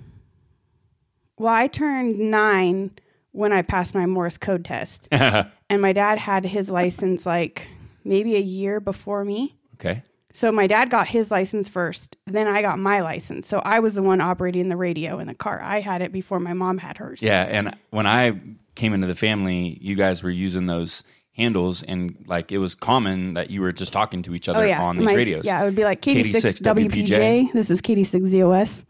well, 1.38 1.54
I 1.54 1.68
turned 1.68 2.20
nine 2.20 2.92
when 3.32 3.52
I 3.54 3.62
passed 3.62 3.96
my 3.96 4.06
Morse 4.06 4.38
code 4.38 4.64
test, 4.66 5.08
and 5.12 5.82
my 5.82 5.94
dad 5.94 6.18
had 6.20 6.46
his 6.46 6.70
license 6.70 7.26
like 7.26 7.68
maybe 8.04 8.36
a 8.36 8.40
year 8.42 8.80
before 8.80 9.24
me. 9.26 9.56
okay. 9.76 10.04
So 10.34 10.50
my 10.50 10.66
dad 10.66 10.90
got 10.90 11.10
his 11.10 11.30
license 11.30 11.68
first, 11.68 12.16
then 12.26 12.48
I 12.48 12.62
got 12.62 12.80
my 12.80 13.02
license. 13.02 13.48
So 13.48 13.60
I 13.60 13.80
was 13.82 13.96
the 13.96 14.02
one 14.02 14.22
operating 14.22 14.70
the 14.70 14.78
radio 14.78 15.20
in 15.20 15.28
the 15.28 15.34
car. 15.34 15.62
I 15.62 15.82
had 15.82 16.02
it 16.02 16.14
before 16.14 16.40
my 16.40 16.54
mom 16.54 16.78
had 16.78 16.98
hers. 17.00 17.22
Yeah, 17.22 17.44
and 17.44 17.76
when 17.90 18.08
I 18.08 18.40
came 18.76 18.94
into 18.94 19.08
the 19.08 19.16
family, 19.16 19.78
you 19.82 19.96
guys 19.96 20.24
were 20.24 20.30
using 20.30 20.68
those 20.68 21.04
handles, 21.34 21.82
and 21.84 22.16
like 22.28 22.52
it 22.52 22.58
was 22.58 22.76
common 22.76 23.34
that 23.36 23.50
you 23.50 23.62
were 23.62 23.72
just 23.72 23.94
talking 23.94 24.22
to 24.24 24.36
each 24.36 24.50
other 24.50 24.60
Oh 24.60 24.64
yeah, 24.64 24.82
on 24.82 24.98
these 24.98 25.14
radios. 25.14 25.46
Yeah, 25.46 25.62
it 25.62 25.66
would 25.66 25.76
be 25.76 25.84
like 25.84 26.02
Katie 26.02 26.32
six 26.34 26.60
KD6 26.60 26.88
WPJ. 26.88 27.54
This 27.54 27.70
is 27.70 27.82
Katie 27.82 28.04
six 28.04 28.26
ZOS, 28.30 28.86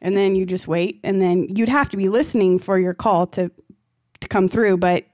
and 0.00 0.16
then 0.16 0.34
you 0.34 0.46
just 0.46 0.66
wait, 0.68 1.00
and 1.04 1.20
then 1.20 1.46
you'd 1.54 1.68
have 1.68 1.88
to 1.90 1.96
be 1.96 2.08
listening 2.08 2.58
for 2.58 2.78
your 2.78 2.94
call 2.94 3.26
to 3.28 3.50
to 4.20 4.28
come 4.28 4.48
through. 4.48 4.78
But 4.78 5.04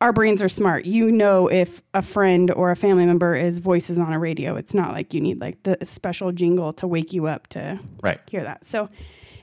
our 0.00 0.12
brains 0.12 0.40
are 0.40 0.48
smart. 0.48 0.84
You 0.84 1.10
know 1.10 1.48
if 1.48 1.82
a 1.92 2.02
friend 2.02 2.50
or 2.52 2.70
a 2.70 2.76
family 2.76 3.04
member 3.04 3.34
is 3.34 3.58
voices 3.58 3.98
on 3.98 4.12
a 4.12 4.18
radio. 4.18 4.54
It's 4.56 4.72
not 4.72 4.92
like 4.92 5.12
you 5.12 5.20
need 5.20 5.40
like 5.40 5.62
the 5.64 5.76
special 5.82 6.30
jingle 6.32 6.72
to 6.74 6.86
wake 6.86 7.12
you 7.12 7.26
up 7.26 7.48
to 7.48 7.78
Right. 8.02 8.20
hear 8.30 8.44
that. 8.44 8.64
So, 8.64 8.88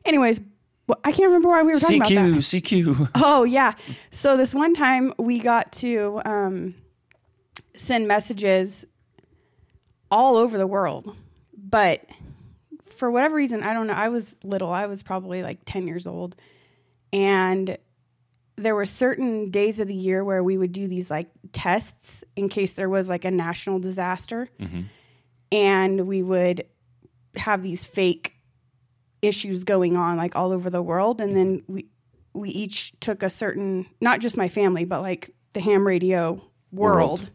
anyways, 0.05 0.39
well, 0.87 0.99
I 1.03 1.11
can't 1.11 1.27
remember 1.27 1.49
why 1.49 1.63
we 1.63 1.71
were 1.73 1.79
talking 1.79 1.97
about 1.97 2.09
that. 2.09 2.15
CQ, 2.15 2.85
CQ. 2.85 3.09
Oh 3.15 3.43
yeah. 3.43 3.73
So 4.11 4.37
this 4.37 4.53
one 4.53 4.73
time 4.73 5.13
we 5.17 5.39
got 5.39 5.71
to 5.73 6.21
um, 6.25 6.75
send 7.75 8.07
messages 8.07 8.85
all 10.11 10.37
over 10.37 10.57
the 10.57 10.67
world, 10.67 11.15
but 11.57 12.05
for 12.95 13.09
whatever 13.11 13.35
reason, 13.35 13.63
I 13.63 13.73
don't 13.73 13.87
know. 13.87 13.93
I 13.93 14.09
was 14.09 14.37
little. 14.43 14.69
I 14.69 14.85
was 14.85 15.01
probably 15.03 15.41
like 15.43 15.59
ten 15.65 15.87
years 15.87 16.05
old, 16.07 16.35
and 17.11 17.77
there 18.57 18.75
were 18.75 18.85
certain 18.85 19.49
days 19.49 19.79
of 19.81 19.87
the 19.87 19.93
year 19.95 20.23
where 20.23 20.41
we 20.41 20.57
would 20.57 20.71
do 20.71 20.87
these 20.87 21.09
like 21.11 21.27
tests 21.51 22.23
in 22.37 22.47
case 22.47 22.73
there 22.73 22.87
was 22.89 23.09
like 23.09 23.25
a 23.25 23.31
national 23.31 23.79
disaster, 23.79 24.47
and 25.51 26.07
we 26.07 26.21
would 26.23 26.65
have 27.35 27.63
these 27.63 27.85
fake 27.85 28.34
issues 29.21 29.63
going 29.63 29.95
on 29.95 30.17
like 30.17 30.35
all 30.35 30.51
over 30.51 30.69
the 30.69 30.81
world. 30.81 31.21
And 31.21 31.35
then 31.35 31.63
we 31.67 31.87
we 32.33 32.49
each 32.49 32.93
took 32.99 33.23
a 33.23 33.29
certain 33.29 33.85
not 34.01 34.19
just 34.19 34.35
my 34.35 34.49
family 34.49 34.85
but 34.85 35.01
like 35.01 35.33
the 35.53 35.61
ham 35.61 35.87
radio 35.87 36.41
world, 36.71 37.21
World. 37.21 37.31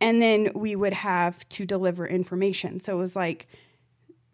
and 0.00 0.20
then 0.20 0.50
we 0.54 0.76
would 0.76 0.92
have 0.92 1.48
to 1.50 1.64
deliver 1.64 2.06
information. 2.06 2.78
So 2.80 2.94
it 2.94 2.98
was 2.98 3.16
like 3.16 3.48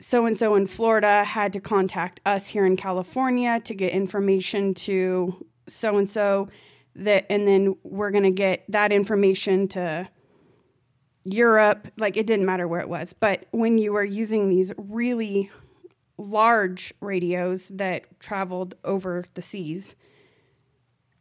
so 0.01 0.27
and 0.27 0.37
so 0.37 0.55
in 0.55 0.67
Florida 0.67 1.25
had 1.25 1.53
to 1.53 1.61
contact 1.61 2.21
us 2.27 2.49
here 2.49 2.67
in 2.67 2.77
California 2.77 3.61
to 3.61 3.75
get 3.75 3.93
information 3.93 4.75
to 4.75 5.47
so 5.69 5.97
and 5.99 6.09
so 6.09 6.49
that 6.97 7.27
and 7.31 7.47
then 7.47 7.77
we're 7.85 8.11
going 8.11 8.25
to 8.25 8.31
get 8.31 8.65
that 8.69 8.93
information 8.93 9.69
to 9.69 10.09
Europe. 11.25 11.89
Like 11.97 12.17
it 12.17 12.27
didn't 12.27 12.47
matter 12.47 12.67
where 12.67 12.81
it 12.81 12.89
was. 12.89 13.13
But 13.13 13.47
when 13.53 13.79
you 13.79 13.93
were 13.93 14.05
using 14.05 14.49
these 14.49 14.73
really 14.77 15.51
large 16.19 16.93
radios 17.01 17.69
that 17.69 18.21
traveled 18.21 18.75
over 18.85 19.25
the 19.35 19.43
seas, 19.43 19.95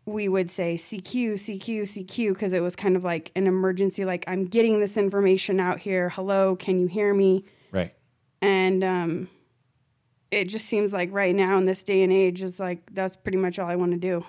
we 0.06 0.27
would 0.27 0.50
say 0.50 0.75
CQ, 0.75 1.34
CQ, 1.34 1.82
CQ, 1.82 2.30
because 2.34 2.54
it 2.54 2.62
was 2.62 2.75
kind 2.75 2.96
of 2.96 3.04
like 3.04 3.32
an 3.36 3.46
emergency, 3.46 4.06
like, 4.06 4.24
I'm 4.27 4.46
getting 4.46 4.80
this 4.80 4.98
information 4.98 5.60
out 5.60 5.80
here. 5.80 6.10
Hello, 6.10 6.56
can 6.56 6.80
you 6.80 6.88
hear 6.88 7.13
me? 7.13 7.44
Right. 7.72 7.94
And 8.42 8.84
um, 8.84 9.30
it 10.32 10.46
just 10.46 10.66
seems 10.66 10.94
like 10.94 11.10
right 11.12 11.36
now 11.36 11.58
in 11.58 11.66
this 11.66 11.84
day 11.84 12.04
and 12.04 12.12
age, 12.12 12.42
is 12.42 12.60
like, 12.60 12.82
that's 12.94 13.16
pretty 13.16 13.38
much 13.38 13.60
all 13.60 13.70
I 13.70 13.75
want 13.75 13.92
to 13.92 13.98
do. 13.98 14.25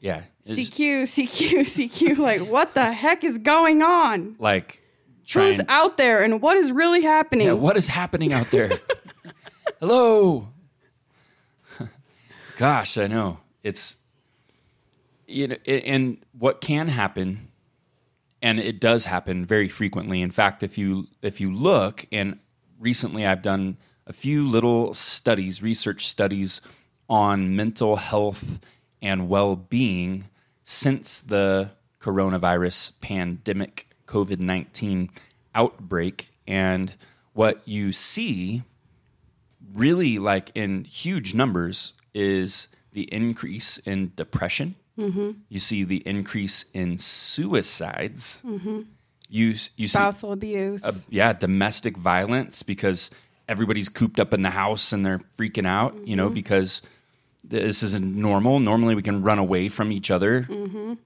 Yeah. 0.00 0.22
CQ, 0.46 1.02
CQ, 1.02 1.60
CQ. 1.60 2.18
like, 2.18 2.42
what 2.42 2.74
the 2.74 2.92
heck 2.92 3.24
is 3.24 3.38
going 3.38 3.82
on? 3.82 4.36
like 4.38 4.82
Who's 5.22 5.32
trying. 5.32 5.60
out 5.68 5.96
there 5.96 6.22
and 6.22 6.40
what 6.40 6.56
is 6.56 6.70
really 6.70 7.02
happening? 7.02 7.46
Yeah, 7.48 7.54
what 7.54 7.76
is 7.76 7.88
happening 7.88 8.32
out 8.32 8.50
there? 8.50 8.70
Hello. 9.78 10.48
Gosh, 12.56 12.96
I 12.96 13.08
know. 13.08 13.40
It's 13.62 13.98
you 15.26 15.48
know, 15.48 15.56
and 15.66 16.16
what 16.32 16.62
can 16.62 16.88
happen 16.88 17.48
and 18.40 18.58
it 18.58 18.80
does 18.80 19.04
happen 19.04 19.44
very 19.44 19.68
frequently. 19.68 20.22
In 20.22 20.30
fact, 20.30 20.62
if 20.62 20.78
you 20.78 21.08
if 21.20 21.42
you 21.42 21.52
look 21.52 22.06
and 22.10 22.38
recently 22.80 23.26
I've 23.26 23.42
done 23.42 23.76
a 24.06 24.14
few 24.14 24.48
little 24.48 24.94
studies, 24.94 25.62
research 25.62 26.08
studies 26.08 26.62
on 27.10 27.54
mental 27.54 27.96
health 27.96 28.60
and 29.02 29.28
well-being 29.28 30.24
since 30.64 31.20
the 31.20 31.72
coronavirus 32.00 32.92
pandemic 33.02 33.88
COVID-19 34.06 35.10
outbreak 35.54 36.30
and 36.46 36.94
what 37.34 37.60
you 37.68 37.92
see 37.92 38.62
really 39.76 40.18
like 40.18 40.50
in 40.54 40.84
huge 40.84 41.34
numbers 41.34 41.92
is 42.14 42.68
the 42.92 43.02
increase 43.12 43.78
in 43.78 44.12
depression. 44.16 44.74
Mm-hmm. 44.98 45.32
You 45.48 45.58
see 45.58 45.84
the 45.84 46.02
increase 46.06 46.64
in 46.72 46.98
suicides. 46.98 48.40
Mm-hmm. 48.44 48.82
You 49.28 49.48
you 49.48 49.88
see 49.88 49.88
Spousal 49.88 50.32
abuse. 50.32 51.04
yeah 51.08 51.32
domestic 51.32 51.96
violence 51.96 52.62
because 52.62 53.10
everybody's 53.48 53.88
cooped 53.88 54.18
up 54.18 54.32
in 54.32 54.42
the 54.42 54.50
house 54.50 54.92
and 54.92 55.04
they're 55.04 55.20
freaking 55.38 55.66
out. 55.66 55.94
You 56.06 56.16
know 56.16 56.26
mm-hmm. 56.26 56.34
because 56.34 56.82
this 57.44 57.82
isn't 57.82 58.16
normal. 58.16 58.58
Normally 58.60 58.94
we 58.94 59.02
can 59.02 59.22
run 59.22 59.38
away 59.38 59.68
from 59.68 59.92
each 59.92 60.10
other 60.10 60.48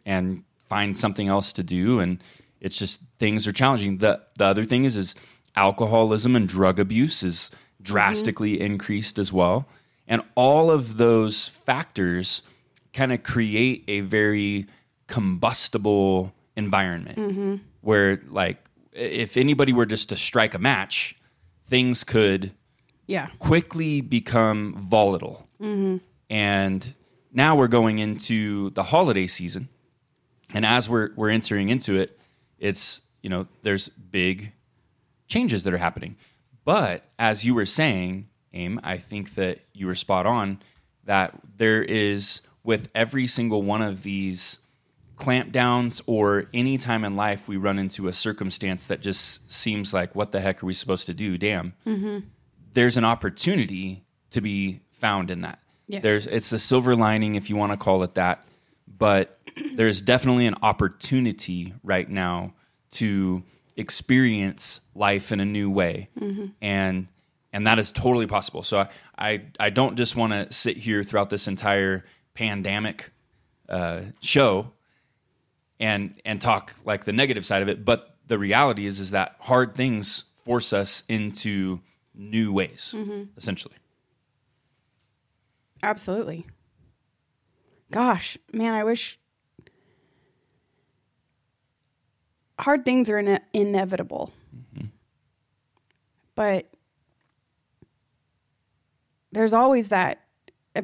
and 0.06 0.44
find 0.68 0.96
something 0.96 1.28
else 1.28 1.52
to 1.54 1.62
do 1.62 1.98
and 1.98 2.22
it's 2.60 2.78
just 2.78 3.00
things 3.18 3.48
are 3.48 3.52
challenging. 3.52 3.98
The 3.98 4.20
the 4.38 4.44
other 4.44 4.64
thing 4.64 4.84
is 4.84 4.96
is 4.96 5.14
alcoholism 5.56 6.36
and 6.36 6.48
drug 6.48 6.78
abuse 6.78 7.22
is 7.24 7.50
Mm-hmm. 7.80 7.92
drastically 7.94 8.60
increased 8.60 9.18
as 9.18 9.32
well. 9.32 9.66
And 10.06 10.22
all 10.34 10.70
of 10.70 10.98
those 10.98 11.48
factors 11.48 12.42
kind 12.92 13.12
of 13.12 13.22
create 13.22 13.84
a 13.88 14.00
very 14.00 14.66
combustible 15.06 16.34
environment 16.56 17.18
mm-hmm. 17.18 17.56
where 17.80 18.20
like 18.28 18.68
if 18.92 19.36
anybody 19.36 19.72
were 19.72 19.86
just 19.86 20.10
to 20.10 20.16
strike 20.16 20.52
a 20.52 20.58
match, 20.58 21.16
things 21.68 22.04
could 22.04 22.52
yeah. 23.06 23.28
quickly 23.38 24.00
become 24.02 24.74
volatile. 24.88 25.48
Mm-hmm. 25.60 25.98
And 26.28 26.94
now 27.32 27.56
we're 27.56 27.68
going 27.68 27.98
into 27.98 28.70
the 28.70 28.82
holiday 28.82 29.26
season. 29.26 29.68
And 30.52 30.66
as 30.66 30.88
we're, 30.88 31.10
we're 31.16 31.30
entering 31.30 31.70
into 31.70 31.96
it, 31.96 32.18
it's, 32.58 33.02
you 33.22 33.30
know, 33.30 33.46
there's 33.62 33.88
big 33.88 34.52
changes 35.28 35.64
that 35.64 35.72
are 35.72 35.78
happening. 35.78 36.16
But 36.64 37.04
as 37.18 37.44
you 37.44 37.54
were 37.54 37.66
saying, 37.66 38.28
Aim, 38.52 38.80
I 38.82 38.98
think 38.98 39.34
that 39.36 39.60
you 39.72 39.86
were 39.86 39.94
spot 39.94 40.26
on 40.26 40.60
that 41.04 41.38
there 41.56 41.82
is, 41.82 42.42
with 42.64 42.90
every 42.94 43.26
single 43.26 43.62
one 43.62 43.82
of 43.82 44.02
these 44.02 44.58
clampdowns 45.16 46.00
or 46.06 46.46
any 46.54 46.78
time 46.78 47.04
in 47.04 47.14
life 47.14 47.46
we 47.46 47.56
run 47.56 47.78
into 47.78 48.08
a 48.08 48.12
circumstance 48.12 48.86
that 48.86 49.00
just 49.00 49.50
seems 49.52 49.92
like, 49.94 50.14
what 50.14 50.32
the 50.32 50.40
heck 50.40 50.62
are 50.62 50.66
we 50.66 50.72
supposed 50.72 51.06
to 51.06 51.14
do? 51.14 51.38
Damn 51.38 51.74
mm-hmm. 51.86 52.20
there's 52.72 52.96
an 52.96 53.04
opportunity 53.04 54.02
to 54.30 54.40
be 54.40 54.80
found 54.90 55.30
in 55.30 55.42
that. 55.42 55.58
Yes. 55.86 56.02
There's 56.02 56.26
it's 56.26 56.50
the 56.50 56.58
silver 56.58 56.96
lining 56.96 57.34
if 57.34 57.50
you 57.50 57.56
want 57.56 57.72
to 57.72 57.76
call 57.76 58.02
it 58.02 58.14
that, 58.14 58.44
but 58.86 59.38
there's 59.74 60.02
definitely 60.02 60.46
an 60.46 60.54
opportunity 60.62 61.74
right 61.82 62.08
now 62.08 62.54
to 62.92 63.42
experience 63.80 64.80
life 64.94 65.32
in 65.32 65.40
a 65.40 65.44
new 65.44 65.70
way. 65.70 66.08
And 66.60 67.08
and 67.52 67.66
that 67.66 67.78
is 67.80 67.90
totally 67.90 68.26
possible. 68.26 68.62
So 68.62 68.78
I 68.80 68.88
I, 69.18 69.42
I 69.58 69.70
don't 69.70 69.96
just 69.96 70.16
want 70.16 70.32
to 70.32 70.52
sit 70.52 70.76
here 70.76 71.02
throughout 71.02 71.30
this 71.30 71.48
entire 71.48 72.04
pandemic 72.34 73.10
uh, 73.68 74.02
show 74.20 74.72
and 75.80 76.14
and 76.24 76.40
talk 76.40 76.74
like 76.84 77.04
the 77.04 77.12
negative 77.12 77.44
side 77.44 77.62
of 77.62 77.68
it, 77.68 77.84
but 77.84 78.16
the 78.26 78.38
reality 78.38 78.86
is 78.86 79.00
is 79.00 79.10
that 79.10 79.36
hard 79.40 79.74
things 79.74 80.24
force 80.44 80.72
us 80.72 81.02
into 81.08 81.80
new 82.14 82.52
ways, 82.52 82.94
essentially. 83.36 83.74
Absolutely. 85.82 86.46
Gosh, 87.90 88.38
man, 88.52 88.74
I 88.74 88.84
wish 88.84 89.18
hard 92.60 92.84
things 92.84 93.08
are 93.10 93.18
ine- 93.18 93.40
inevitable. 93.52 94.32
Mm-hmm. 94.54 94.86
But 96.34 96.70
there's 99.32 99.52
always 99.52 99.88
that 99.88 100.20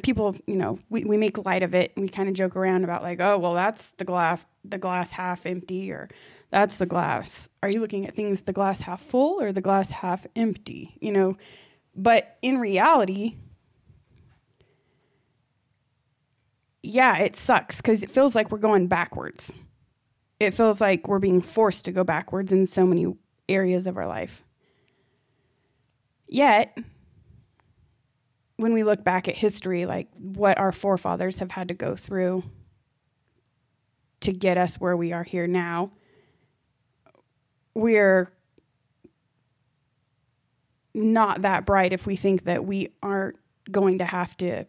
people, 0.02 0.36
you 0.46 0.56
know, 0.56 0.78
we, 0.90 1.04
we 1.04 1.16
make 1.16 1.44
light 1.44 1.62
of 1.62 1.74
it 1.74 1.92
and 1.96 2.02
we 2.04 2.08
kind 2.08 2.28
of 2.28 2.34
joke 2.34 2.56
around 2.56 2.84
about 2.84 3.02
like, 3.02 3.20
oh, 3.20 3.38
well, 3.38 3.54
that's 3.54 3.90
the 3.92 4.04
glass 4.04 4.44
the 4.64 4.78
glass 4.78 5.12
half 5.12 5.46
empty 5.46 5.92
or 5.92 6.08
that's 6.50 6.78
the 6.78 6.86
glass. 6.86 7.48
Are 7.62 7.68
you 7.68 7.80
looking 7.80 8.06
at 8.06 8.16
things 8.16 8.42
the 8.42 8.52
glass 8.52 8.80
half 8.80 9.00
full 9.00 9.40
or 9.40 9.52
the 9.52 9.60
glass 9.60 9.92
half 9.92 10.26
empty? 10.34 10.96
You 11.00 11.12
know, 11.12 11.36
but 11.94 12.36
in 12.42 12.58
reality, 12.58 13.36
yeah, 16.82 17.18
it 17.18 17.36
sucks 17.36 17.80
because 17.80 18.02
it 18.02 18.10
feels 18.10 18.34
like 18.34 18.50
we're 18.50 18.58
going 18.58 18.86
backwards. 18.88 19.52
It 20.38 20.52
feels 20.52 20.80
like 20.80 21.08
we're 21.08 21.18
being 21.18 21.40
forced 21.40 21.84
to 21.86 21.92
go 21.92 22.04
backwards 22.04 22.52
in 22.52 22.66
so 22.66 22.86
many 22.86 23.06
areas 23.48 23.86
of 23.86 23.96
our 23.96 24.06
life. 24.06 24.44
Yet, 26.28 26.76
when 28.56 28.72
we 28.72 28.84
look 28.84 29.04
back 29.04 29.28
at 29.28 29.36
history, 29.36 29.86
like 29.86 30.08
what 30.16 30.58
our 30.58 30.72
forefathers 30.72 31.38
have 31.38 31.52
had 31.52 31.68
to 31.68 31.74
go 31.74 31.96
through 31.96 32.42
to 34.20 34.32
get 34.32 34.58
us 34.58 34.76
where 34.76 34.96
we 34.96 35.12
are 35.12 35.22
here 35.22 35.46
now, 35.46 35.92
we're 37.74 38.32
not 40.94 41.42
that 41.42 41.66
bright 41.66 41.92
if 41.92 42.06
we 42.06 42.16
think 42.16 42.44
that 42.44 42.64
we 42.64 42.90
aren't 43.02 43.36
going 43.70 43.98
to 43.98 44.04
have 44.04 44.36
to 44.38 44.64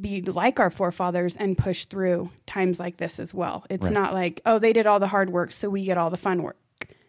be 0.00 0.22
like 0.22 0.58
our 0.60 0.70
forefathers 0.70 1.36
and 1.36 1.56
push 1.58 1.84
through 1.84 2.30
times 2.46 2.78
like 2.80 2.96
this 2.96 3.18
as 3.20 3.34
well. 3.34 3.64
It's 3.68 3.84
Right. 3.84 3.92
not 3.92 4.14
like, 4.14 4.40
oh, 4.46 4.58
they 4.58 4.72
did 4.72 4.86
all 4.86 4.98
the 5.00 5.06
hard 5.08 5.30
work, 5.30 5.52
so 5.52 5.68
we 5.68 5.84
get 5.84 5.98
all 5.98 6.10
the 6.10 6.16
fun 6.16 6.42
work. 6.42 6.56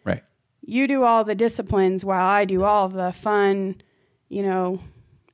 Right. 0.04 0.22
You 0.60 0.86
do 0.86 1.02
all 1.04 1.24
the 1.24 1.34
disciplines 1.34 2.04
while 2.04 2.24
I 2.24 2.44
do 2.44 2.64
all 2.64 2.88
the 2.88 3.12
fun, 3.12 3.80
you 4.28 4.42
know, 4.42 4.80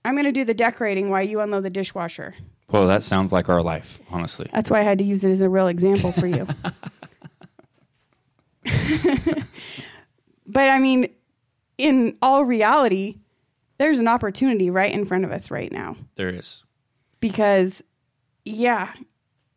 I'm 0.05 0.15
going 0.15 0.25
to 0.25 0.33
do 0.33 0.45
the 0.45 0.55
decorating 0.55 1.11
while 1.11 1.23
you 1.23 1.41
unload 1.41 1.65
the 1.65 1.71
dishwasher. 1.71 2.35
Well, 2.71 2.87
that 2.87 3.03
sounds 3.03 3.33
like 3.33 3.49
our 3.49 3.63
life, 3.63 4.01
honestly. 4.11 4.49
That's 4.53 4.71
why 4.71 4.81
I 4.81 4.83
had 4.83 4.99
to 4.99 5.05
use 5.05 5.25
it 5.25 5.31
as 5.31 5.41
a 5.41 5.49
real 5.49 5.69
example 5.69 6.13
for 6.13 6.27
you. 6.27 6.47
but 10.47 10.69
I 10.69 10.79
mean, 10.79 11.09
in 11.79 12.17
all 12.23 12.45
reality, 12.45 13.19
there's 13.79 13.99
an 13.99 14.09
opportunity 14.09 14.71
right 14.71 14.93
in 14.93 15.05
front 15.05 15.25
of 15.25 15.33
us 15.33 15.51
right 15.51 15.71
now 15.73 15.97
There 16.17 16.29
is. 16.29 16.65
Because, 17.21 17.83
yeah, 18.45 18.93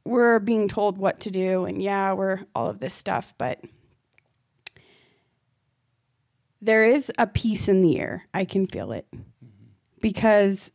we're 0.03 0.39
being 0.39 0.67
told 0.67 0.97
what 0.97 1.19
to 1.21 1.31
do, 1.31 1.65
and 1.65 1.81
yeah, 1.81 2.13
we're 2.13 2.39
all 2.55 2.67
of 2.67 2.79
this 2.79 2.93
stuff, 2.93 3.33
but 3.37 3.59
there 6.61 6.85
is 6.85 7.11
a 7.17 7.27
peace 7.27 7.67
in 7.67 7.81
the 7.81 7.99
air. 7.99 8.27
I 8.33 8.45
can 8.45 8.67
feel 8.67 8.91
it 8.91 9.07
because 10.01 10.71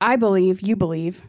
I 0.00 0.16
believe, 0.16 0.60
you 0.60 0.76
believe, 0.76 1.22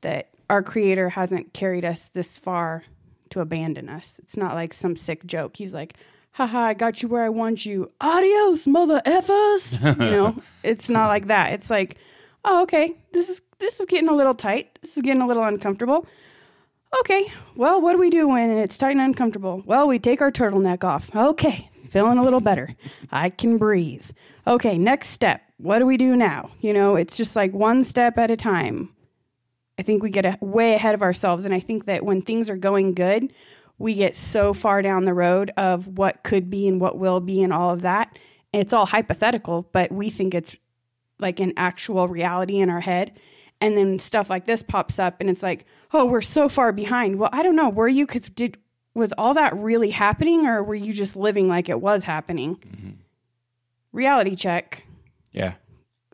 that 0.00 0.30
our 0.50 0.62
Creator 0.62 1.10
hasn't 1.10 1.52
carried 1.52 1.84
us 1.84 2.10
this 2.12 2.38
far 2.38 2.84
to 3.30 3.40
abandon 3.40 3.88
us. 3.88 4.18
It's 4.22 4.36
not 4.36 4.54
like 4.54 4.72
some 4.72 4.96
sick 4.96 5.26
joke. 5.26 5.56
He's 5.56 5.74
like, 5.74 5.94
haha, 6.32 6.58
I 6.58 6.74
got 6.74 7.02
you 7.02 7.08
where 7.08 7.24
I 7.24 7.28
want 7.28 7.66
you. 7.66 7.90
Adios, 8.00 8.66
mother 8.66 9.02
effers. 9.04 9.80
you 10.00 10.10
know, 10.10 10.42
it's 10.62 10.88
not 10.88 11.08
like 11.08 11.26
that. 11.26 11.52
It's 11.52 11.70
like, 11.70 11.96
oh, 12.44 12.62
okay, 12.62 12.96
this 13.12 13.28
is 13.28 13.42
this 13.58 13.80
is 13.80 13.86
getting 13.86 14.08
a 14.08 14.14
little 14.14 14.34
tight. 14.34 14.78
This 14.82 14.96
is 14.96 15.02
getting 15.02 15.22
a 15.22 15.26
little 15.26 15.44
uncomfortable. 15.44 16.06
Okay, 17.00 17.30
well, 17.54 17.80
what 17.80 17.92
do 17.92 17.98
we 17.98 18.08
do 18.08 18.28
when 18.28 18.50
it's 18.50 18.78
tight 18.78 18.92
and 18.92 19.00
uncomfortable? 19.00 19.62
Well, 19.66 19.86
we 19.86 19.98
take 19.98 20.22
our 20.22 20.32
turtleneck 20.32 20.84
off. 20.84 21.14
Okay, 21.14 21.68
feeling 21.90 22.18
a 22.18 22.24
little 22.24 22.40
better. 22.40 22.70
I 23.12 23.30
can 23.30 23.58
breathe. 23.58 24.06
Okay, 24.46 24.78
next 24.78 25.08
step. 25.08 25.42
What 25.58 25.80
do 25.80 25.86
we 25.86 25.96
do 25.96 26.16
now? 26.16 26.50
You 26.60 26.72
know, 26.72 26.96
it's 26.96 27.16
just 27.16 27.36
like 27.36 27.52
one 27.52 27.84
step 27.84 28.16
at 28.16 28.30
a 28.30 28.36
time. 28.36 28.94
I 29.78 29.82
think 29.82 30.02
we 30.02 30.10
get 30.10 30.24
a, 30.24 30.38
way 30.40 30.74
ahead 30.74 30.94
of 30.94 31.02
ourselves. 31.02 31.44
And 31.44 31.52
I 31.52 31.60
think 31.60 31.84
that 31.86 32.04
when 32.04 32.22
things 32.22 32.48
are 32.48 32.56
going 32.56 32.94
good, 32.94 33.32
we 33.78 33.94
get 33.94 34.14
so 34.14 34.52
far 34.52 34.82
down 34.82 35.04
the 35.04 35.14
road 35.14 35.52
of 35.56 35.86
what 35.98 36.22
could 36.24 36.50
be 36.50 36.66
and 36.66 36.80
what 36.80 36.98
will 36.98 37.20
be 37.20 37.42
and 37.42 37.52
all 37.52 37.70
of 37.70 37.82
that. 37.82 38.18
And 38.52 38.60
it's 38.60 38.72
all 38.72 38.86
hypothetical, 38.86 39.68
but 39.72 39.92
we 39.92 40.10
think 40.10 40.34
it's 40.34 40.56
like 41.18 41.38
an 41.40 41.52
actual 41.56 42.08
reality 42.08 42.58
in 42.58 42.70
our 42.70 42.80
head. 42.80 43.12
And 43.60 43.76
then 43.76 43.98
stuff 43.98 44.30
like 44.30 44.46
this 44.46 44.62
pops 44.62 44.98
up 44.98 45.16
and 45.20 45.28
it's 45.28 45.42
like, 45.42 45.64
oh, 45.92 46.04
we're 46.04 46.20
so 46.20 46.48
far 46.48 46.72
behind. 46.72 47.18
Well, 47.18 47.30
I 47.32 47.42
don't 47.42 47.56
know. 47.56 47.68
Were 47.68 47.88
you, 47.88 48.06
because 48.06 48.28
did, 48.30 48.56
was 48.94 49.12
all 49.18 49.34
that 49.34 49.56
really 49.56 49.90
happening 49.90 50.46
or 50.46 50.62
were 50.62 50.74
you 50.76 50.92
just 50.92 51.16
living 51.16 51.48
like 51.48 51.68
it 51.68 51.80
was 51.80 52.04
happening? 52.04 52.56
Mm-hmm. 52.56 52.90
Reality 53.92 54.34
check 54.34 54.84
Yeah. 55.32 55.54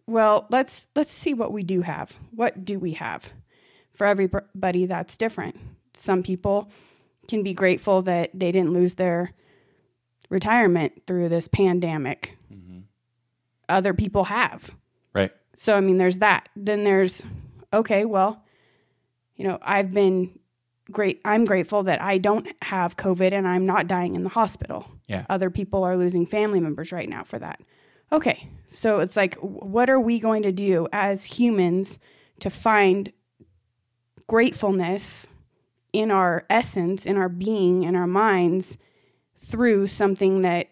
well 0.06 0.46
let's 0.50 0.88
let's 0.94 1.12
see 1.12 1.34
what 1.34 1.52
we 1.52 1.62
do 1.62 1.82
have 1.82 2.14
what 2.30 2.64
do 2.64 2.78
we 2.78 2.92
have 2.92 3.30
for 3.92 4.06
everybody 4.06 4.86
that's 4.86 5.16
different 5.16 5.58
some 5.94 6.22
people 6.22 6.70
can 7.28 7.42
be 7.42 7.52
grateful 7.54 8.02
that 8.02 8.30
they 8.34 8.50
didn't 8.52 8.72
lose 8.72 8.94
their 8.94 9.30
retirement 10.30 11.02
through 11.06 11.28
this 11.28 11.48
pandemic 11.48 12.36
mm-hmm. 12.52 12.80
other 13.68 13.94
people 13.94 14.24
have 14.24 14.70
Right. 15.12 15.32
so 15.54 15.76
i 15.76 15.80
mean 15.80 15.98
there's 15.98 16.18
that 16.18 16.48
then 16.56 16.82
there's 16.84 17.24
okay 17.72 18.04
well 18.04 18.42
you 19.36 19.46
know 19.46 19.58
i've 19.62 19.92
been 19.94 20.38
great 20.90 21.20
i'm 21.24 21.44
grateful 21.44 21.82
that 21.84 22.00
i 22.02 22.18
don't 22.18 22.48
have 22.62 22.96
covid 22.96 23.32
and 23.32 23.46
i'm 23.46 23.64
not 23.66 23.86
dying 23.86 24.14
in 24.14 24.22
the 24.24 24.28
hospital 24.30 24.86
Yeah. 25.08 25.24
other 25.30 25.50
people 25.50 25.84
are 25.84 25.96
losing 25.96 26.26
family 26.26 26.60
members 26.60 26.90
right 26.92 27.08
now 27.08 27.22
for 27.24 27.38
that. 27.38 27.60
Okay, 28.12 28.48
so 28.68 29.00
it's 29.00 29.16
like, 29.16 29.34
what 29.40 29.90
are 29.90 29.98
we 29.98 30.20
going 30.20 30.42
to 30.44 30.52
do 30.52 30.86
as 30.92 31.24
humans 31.24 31.98
to 32.38 32.48
find 32.50 33.10
gratefulness 34.28 35.26
in 35.94 36.10
our 36.10 36.44
essence, 36.50 37.06
in 37.06 37.16
our 37.16 37.28
being, 37.28 37.84
in 37.84 37.94
our 37.94 38.06
minds 38.06 38.76
through 39.36 39.86
something 39.86 40.42
that 40.42 40.66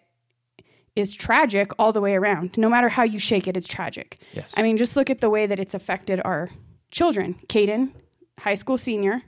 is 0.97 1.13
tragic 1.13 1.71
all 1.79 1.93
the 1.93 2.01
way 2.01 2.13
around? 2.15 2.57
No 2.57 2.69
matter 2.69 2.89
how 2.89 3.03
you 3.03 3.19
shake 3.19 3.47
it, 3.47 3.55
it's 3.55 3.67
tragic. 3.67 4.19
Yes. 4.33 4.53
I 4.57 4.61
mean, 4.61 4.75
just 4.75 4.97
look 4.97 5.09
at 5.09 5.21
the 5.21 5.29
way 5.29 5.47
that 5.47 5.59
it's 5.59 5.73
affected 5.73 6.21
our 6.25 6.49
children. 6.91 7.35
Caden, 7.47 7.93
high 8.39 8.55
school 8.55 8.77
senior, 8.77 9.21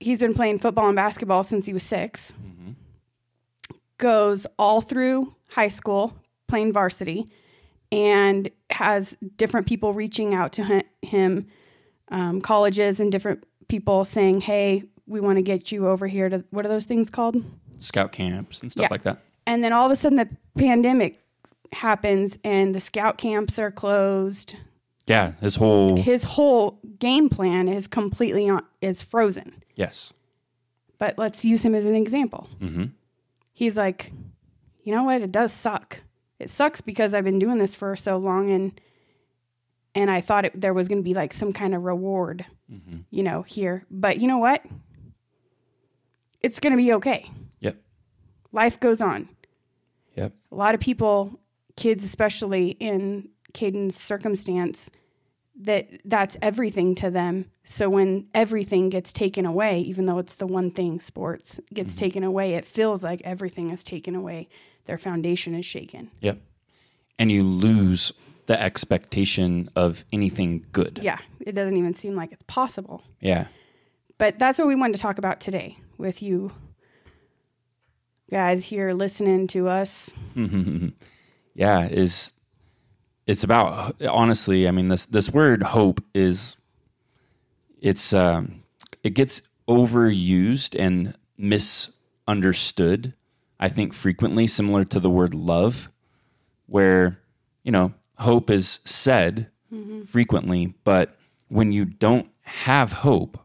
he's 0.00 0.18
been 0.18 0.32
playing 0.32 0.60
football 0.60 0.86
and 0.86 0.96
basketball 0.96 1.44
since 1.44 1.66
he 1.66 1.72
was 1.72 1.82
6 1.82 2.32
Goes 3.98 4.46
all 4.58 4.80
through 4.80 5.34
high 5.50 5.68
school 5.68 6.16
playing 6.46 6.72
varsity, 6.72 7.26
and 7.90 8.48
has 8.70 9.16
different 9.36 9.66
people 9.66 9.92
reaching 9.92 10.34
out 10.34 10.52
to 10.52 10.82
him, 11.02 11.46
um, 12.10 12.40
colleges 12.40 13.00
and 13.00 13.10
different 13.10 13.44
people 13.68 14.04
saying, 14.04 14.40
"Hey, 14.42 14.84
we 15.06 15.20
want 15.20 15.36
to 15.36 15.42
get 15.42 15.70
you 15.72 15.88
over 15.88 16.06
here 16.06 16.28
to 16.28 16.44
what 16.50 16.64
are 16.64 16.68
those 16.68 16.86
things 16.86 17.10
called?" 17.10 17.36
Scout 17.76 18.12
camps 18.12 18.60
and 18.60 18.72
stuff 18.72 18.84
Yeah. 18.84 18.88
like 18.90 19.02
that. 19.04 19.18
And 19.46 19.62
then 19.62 19.72
all 19.72 19.86
of 19.86 19.92
a 19.92 19.96
sudden, 19.96 20.18
the 20.18 20.28
pandemic 20.56 21.22
happens, 21.72 22.38
and 22.44 22.74
the 22.74 22.80
scout 22.80 23.18
camps 23.18 23.58
are 23.58 23.70
closed. 23.70 24.54
Yeah. 25.06 25.32
His 25.40 25.56
whole. 25.56 25.96
His 26.00 26.24
whole 26.24 26.78
game 26.98 27.28
plan 27.28 27.68
is 27.68 27.86
completely 27.86 28.48
on, 28.48 28.62
is 28.80 29.02
frozen. 29.02 29.62
Yes. 29.74 30.12
But 30.98 31.16
let's 31.16 31.44
use 31.44 31.64
him 31.64 31.74
as 31.74 31.86
an 31.86 31.94
example. 31.94 32.48
Mm-hmm. 32.60 32.86
He's 33.52 33.76
like, 33.76 34.12
you 34.82 34.94
know 34.94 35.04
what? 35.04 35.22
It 35.22 35.32
does 35.32 35.52
suck. 35.52 36.00
It 36.38 36.50
sucks 36.50 36.80
because 36.80 37.14
I've 37.14 37.24
been 37.24 37.38
doing 37.38 37.58
this 37.58 37.74
for 37.74 37.94
so 37.96 38.16
long, 38.16 38.50
and 38.50 38.80
and 39.94 40.10
I 40.10 40.20
thought 40.20 40.44
it, 40.44 40.60
there 40.60 40.74
was 40.74 40.88
going 40.88 40.98
to 40.98 41.04
be 41.04 41.14
like 41.14 41.32
some 41.32 41.52
kind 41.52 41.74
of 41.74 41.82
reward, 41.84 42.44
Mm-hmm. 42.72 42.98
you 43.10 43.22
know, 43.22 43.42
here. 43.42 43.86
But 43.90 44.18
you 44.18 44.28
know 44.28 44.38
what? 44.38 44.62
It's 46.42 46.60
going 46.60 46.72
to 46.72 46.76
be 46.76 46.92
okay. 46.94 47.30
Yep. 47.60 47.76
Life 48.52 48.78
goes 48.78 49.00
on. 49.00 49.28
Yep. 50.16 50.34
A 50.52 50.54
lot 50.54 50.74
of 50.74 50.80
people, 50.80 51.40
kids 51.76 52.04
especially 52.04 52.70
in 52.72 53.30
Caden's 53.54 53.98
circumstance, 53.98 54.90
that 55.60 55.88
that's 56.04 56.36
everything 56.42 56.94
to 56.96 57.10
them. 57.10 57.50
So 57.64 57.88
when 57.88 58.28
everything 58.34 58.90
gets 58.90 59.12
taken 59.12 59.46
away, 59.46 59.80
even 59.80 60.06
though 60.06 60.18
it's 60.18 60.36
the 60.36 60.46
one 60.46 60.70
thing 60.70 61.00
sports 61.00 61.60
gets 61.72 61.94
taken 61.94 62.22
away, 62.22 62.54
it 62.54 62.64
feels 62.64 63.02
like 63.02 63.22
everything 63.24 63.70
is 63.70 63.82
taken 63.82 64.14
away. 64.14 64.48
Their 64.84 64.98
foundation 64.98 65.54
is 65.54 65.66
shaken. 65.66 66.10
Yep. 66.20 66.38
And 67.18 67.32
you 67.32 67.42
lose 67.42 68.12
the 68.48 68.60
expectation 68.60 69.70
of 69.76 70.04
anything 70.12 70.66
good. 70.72 71.00
Yeah, 71.00 71.18
it 71.40 71.52
doesn't 71.52 71.76
even 71.76 71.94
seem 71.94 72.16
like 72.16 72.32
it's 72.32 72.44
possible. 72.48 73.02
Yeah. 73.20 73.46
But 74.18 74.38
that's 74.38 74.58
what 74.58 74.66
we 74.66 74.74
wanted 74.74 74.94
to 74.94 74.98
talk 74.98 75.18
about 75.18 75.40
today 75.40 75.78
with 75.96 76.22
you 76.22 76.50
guys 78.30 78.64
here 78.64 78.92
listening 78.92 79.46
to 79.48 79.68
us. 79.68 80.12
yeah 81.58 81.88
is 81.88 82.32
it's 83.26 83.42
about 83.42 84.00
honestly 84.02 84.68
i 84.68 84.70
mean 84.70 84.88
this 84.88 85.06
this 85.06 85.30
word 85.30 85.62
hope 85.62 86.02
is 86.14 86.56
it's 87.80 88.12
um 88.14 88.62
it 89.02 89.10
gets 89.10 89.42
overused 89.68 90.78
and 90.78 91.14
misunderstood 91.36 93.12
i 93.58 93.68
think 93.68 93.92
frequently 93.92 94.46
similar 94.46 94.84
to 94.84 95.00
the 95.00 95.10
word 95.10 95.34
love 95.34 95.90
where 96.66 97.18
you 97.64 97.72
know 97.72 97.92
hope 98.18 98.50
is 98.50 98.80
said 98.84 99.48
mm-hmm. 99.72 100.02
frequently 100.02 100.74
but 100.84 101.18
when 101.48 101.72
you 101.72 101.84
don't 101.84 102.28
have 102.42 102.92
hope, 102.92 103.38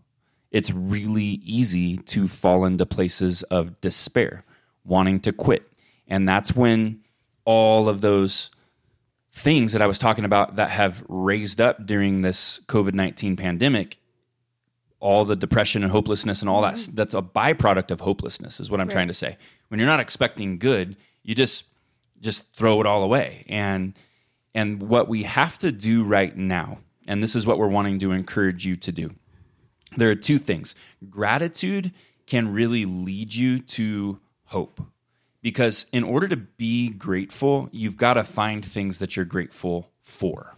it's 0.51 0.71
really 0.71 1.41
easy 1.43 1.97
to 1.97 2.27
fall 2.27 2.65
into 2.65 2.85
places 2.85 3.43
of 3.43 3.79
despair, 3.81 4.45
wanting 4.85 5.19
to 5.21 5.33
quit. 5.33 5.67
And 6.07 6.27
that's 6.27 6.55
when 6.55 7.01
all 7.45 7.89
of 7.89 8.01
those 8.01 8.51
things 9.31 9.73
that 9.73 9.81
I 9.81 9.87
was 9.87 9.97
talking 9.97 10.25
about 10.25 10.57
that 10.57 10.69
have 10.69 11.03
raised 11.07 11.59
up 11.59 11.85
during 11.85 12.21
this 12.21 12.59
COVID 12.67 12.93
19 12.93 13.35
pandemic, 13.35 13.97
all 14.99 15.25
the 15.25 15.35
depression 15.35 15.83
and 15.83 15.91
hopelessness 15.91 16.41
and 16.41 16.49
all 16.49 16.61
that, 16.61 16.75
mm-hmm. 16.75 16.95
that's 16.95 17.13
a 17.13 17.21
byproduct 17.21 17.89
of 17.89 18.01
hopelessness, 18.01 18.59
is 18.59 18.69
what 18.69 18.79
I'm 18.79 18.87
trying 18.87 19.07
to 19.07 19.13
say. 19.13 19.37
When 19.69 19.79
you're 19.79 19.89
not 19.89 19.99
expecting 19.99 20.59
good, 20.59 20.95
you 21.23 21.33
just 21.35 21.65
just 22.21 22.55
throw 22.55 22.79
it 22.79 22.85
all 22.85 23.03
away. 23.03 23.43
And 23.49 23.97
and 24.53 24.83
what 24.83 25.07
we 25.07 25.23
have 25.23 25.57
to 25.59 25.71
do 25.71 26.03
right 26.03 26.35
now, 26.35 26.79
and 27.07 27.21
this 27.21 27.35
is 27.35 27.45
what 27.45 27.57
we're 27.57 27.67
wanting 27.67 27.99
to 27.99 28.11
encourage 28.11 28.65
you 28.65 28.75
to 28.77 28.91
do. 28.91 29.11
There 29.95 30.09
are 30.09 30.15
two 30.15 30.37
things. 30.37 30.75
Gratitude 31.09 31.91
can 32.25 32.53
really 32.53 32.85
lead 32.85 33.33
you 33.33 33.59
to 33.59 34.19
hope 34.45 34.81
because 35.41 35.85
in 35.91 36.03
order 36.03 36.27
to 36.27 36.37
be 36.37 36.89
grateful, 36.89 37.69
you've 37.71 37.97
got 37.97 38.13
to 38.15 38.23
find 38.23 38.63
things 38.63 38.99
that 38.99 39.15
you're 39.15 39.25
grateful 39.25 39.91
for. 40.01 40.55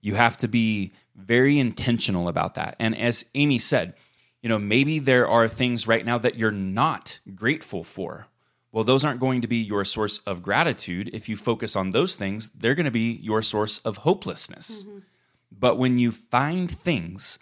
You 0.00 0.16
have 0.16 0.36
to 0.38 0.48
be 0.48 0.92
very 1.14 1.58
intentional 1.58 2.28
about 2.28 2.54
that. 2.54 2.76
And 2.78 2.96
as 2.98 3.24
Amie 3.34 3.58
said, 3.58 3.94
you 4.42 4.48
know, 4.48 4.58
maybe 4.58 4.98
there 4.98 5.26
are 5.28 5.48
things 5.48 5.88
right 5.88 6.04
now 6.04 6.18
that 6.18 6.36
you're 6.36 6.52
not 6.52 7.20
grateful 7.34 7.82
for. 7.82 8.26
Well, 8.76 8.84
those 8.84 9.06
aren't 9.06 9.20
going 9.20 9.40
to 9.40 9.48
be 9.48 9.56
your 9.56 9.86
source 9.86 10.18
of 10.26 10.42
gratitude. 10.42 11.08
If 11.14 11.30
you 11.30 11.36
focus 11.38 11.76
on 11.76 11.90
those 11.92 12.14
things, 12.14 12.50
they're 12.50 12.74
going 12.74 12.84
to 12.84 12.90
be 12.90 13.18
your 13.22 13.40
source 13.40 13.78
of 13.78 13.96
hopelessness. 13.96 14.82
Mm-hmm. 14.82 14.98
But 15.50 15.78
when 15.78 15.98
you 15.98 16.10
find 16.10 16.70
things, 16.70 17.38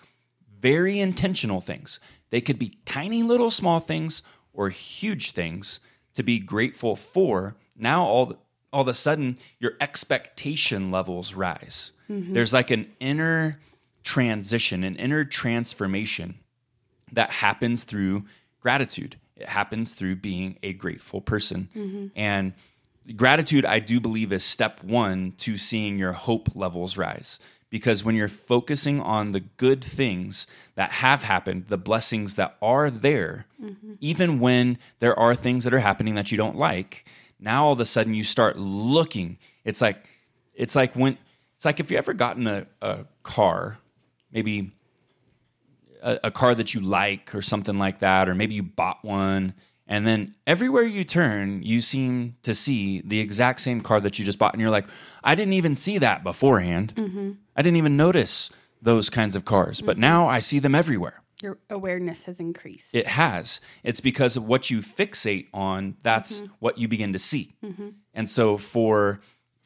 very 0.60 1.00
intentional 1.00 1.60
things, 1.60 1.98
they 2.30 2.40
could 2.40 2.56
be 2.56 2.78
tiny 2.84 3.24
little 3.24 3.50
small 3.50 3.80
things 3.80 4.22
or 4.52 4.68
huge 4.68 5.32
things 5.32 5.80
to 6.12 6.22
be 6.22 6.38
grateful 6.38 6.94
for, 6.94 7.56
now 7.76 8.04
all 8.04 8.38
all 8.72 8.82
of 8.82 8.88
a 8.88 8.94
sudden 8.94 9.36
your 9.58 9.72
expectation 9.80 10.92
levels 10.92 11.34
rise. 11.34 11.90
Mm-hmm. 12.08 12.32
There's 12.32 12.52
like 12.52 12.70
an 12.70 12.94
inner 13.00 13.58
transition, 14.04 14.84
an 14.84 14.94
inner 14.94 15.24
transformation 15.24 16.38
that 17.10 17.30
happens 17.30 17.82
through 17.82 18.22
gratitude. 18.60 19.16
It 19.36 19.48
happens 19.48 19.94
through 19.94 20.16
being 20.16 20.58
a 20.62 20.72
grateful 20.72 21.20
person. 21.20 21.68
Mm-hmm. 21.76 22.06
And 22.14 22.52
gratitude, 23.16 23.64
I 23.64 23.78
do 23.80 24.00
believe, 24.00 24.32
is 24.32 24.44
step 24.44 24.82
one 24.82 25.32
to 25.38 25.56
seeing 25.56 25.98
your 25.98 26.12
hope 26.12 26.50
levels 26.54 26.96
rise. 26.96 27.38
Because 27.70 28.04
when 28.04 28.14
you're 28.14 28.28
focusing 28.28 29.00
on 29.00 29.32
the 29.32 29.40
good 29.40 29.82
things 29.82 30.46
that 30.76 30.90
have 30.90 31.24
happened, 31.24 31.66
the 31.66 31.76
blessings 31.76 32.36
that 32.36 32.56
are 32.62 32.88
there, 32.88 33.46
mm-hmm. 33.60 33.94
even 34.00 34.38
when 34.38 34.78
there 35.00 35.18
are 35.18 35.34
things 35.34 35.64
that 35.64 35.74
are 35.74 35.80
happening 35.80 36.14
that 36.14 36.30
you 36.30 36.38
don't 36.38 36.56
like, 36.56 37.04
now 37.40 37.66
all 37.66 37.72
of 37.72 37.80
a 37.80 37.84
sudden 37.84 38.14
you 38.14 38.22
start 38.22 38.56
looking. 38.56 39.38
It's 39.64 39.80
like 39.80 40.04
it's 40.54 40.76
like 40.76 40.94
when 40.94 41.18
it's 41.56 41.64
like 41.64 41.80
if 41.80 41.90
you 41.90 41.98
ever 41.98 42.12
gotten 42.12 42.46
a, 42.46 42.66
a 42.80 43.06
car, 43.24 43.78
maybe 44.30 44.72
a, 46.04 46.20
a 46.24 46.30
car 46.30 46.54
that 46.54 46.74
you 46.74 46.80
like 46.80 47.34
or 47.34 47.42
something 47.42 47.78
like 47.78 47.98
that, 47.98 48.28
or 48.28 48.34
maybe 48.36 48.54
you 48.54 48.62
bought 48.62 49.04
one, 49.04 49.54
and 49.86 50.06
then 50.06 50.34
everywhere 50.46 50.84
you 50.84 51.04
turn, 51.04 51.62
you 51.62 51.80
seem 51.80 52.36
to 52.42 52.54
see 52.54 53.02
the 53.04 53.18
exact 53.18 53.60
same 53.60 53.80
car 53.80 54.00
that 54.00 54.18
you 54.18 54.24
just 54.24 54.38
bought, 54.38 54.54
and 54.54 54.60
you're 54.60 54.70
like, 54.70 54.86
I 55.22 55.34
didn't 55.34 55.54
even 55.54 55.74
see 55.74 55.98
that 55.98 56.22
beforehand. 56.22 56.94
Mm-hmm. 56.94 57.32
I 57.56 57.62
didn't 57.62 57.76
even 57.76 57.96
notice 57.96 58.50
those 58.80 59.10
kinds 59.10 59.34
of 59.34 59.44
cars, 59.44 59.80
but 59.80 59.94
mm-hmm. 59.94 60.02
now 60.02 60.28
I 60.28 60.38
see 60.38 60.58
them 60.58 60.74
everywhere. 60.74 61.22
Your 61.42 61.58
awareness 61.68 62.24
has 62.24 62.40
increased. 62.40 62.94
It 62.94 63.06
has. 63.06 63.60
It's 63.82 64.00
because 64.00 64.36
of 64.36 64.46
what 64.46 64.70
you 64.70 64.78
fixate 64.78 65.48
on, 65.52 65.96
that's 66.02 66.40
mm-hmm. 66.40 66.52
what 66.60 66.78
you 66.78 66.88
begin 66.88 67.12
to 67.12 67.18
see. 67.18 67.56
And 68.14 68.28
so 68.28 68.56
for 68.56 69.20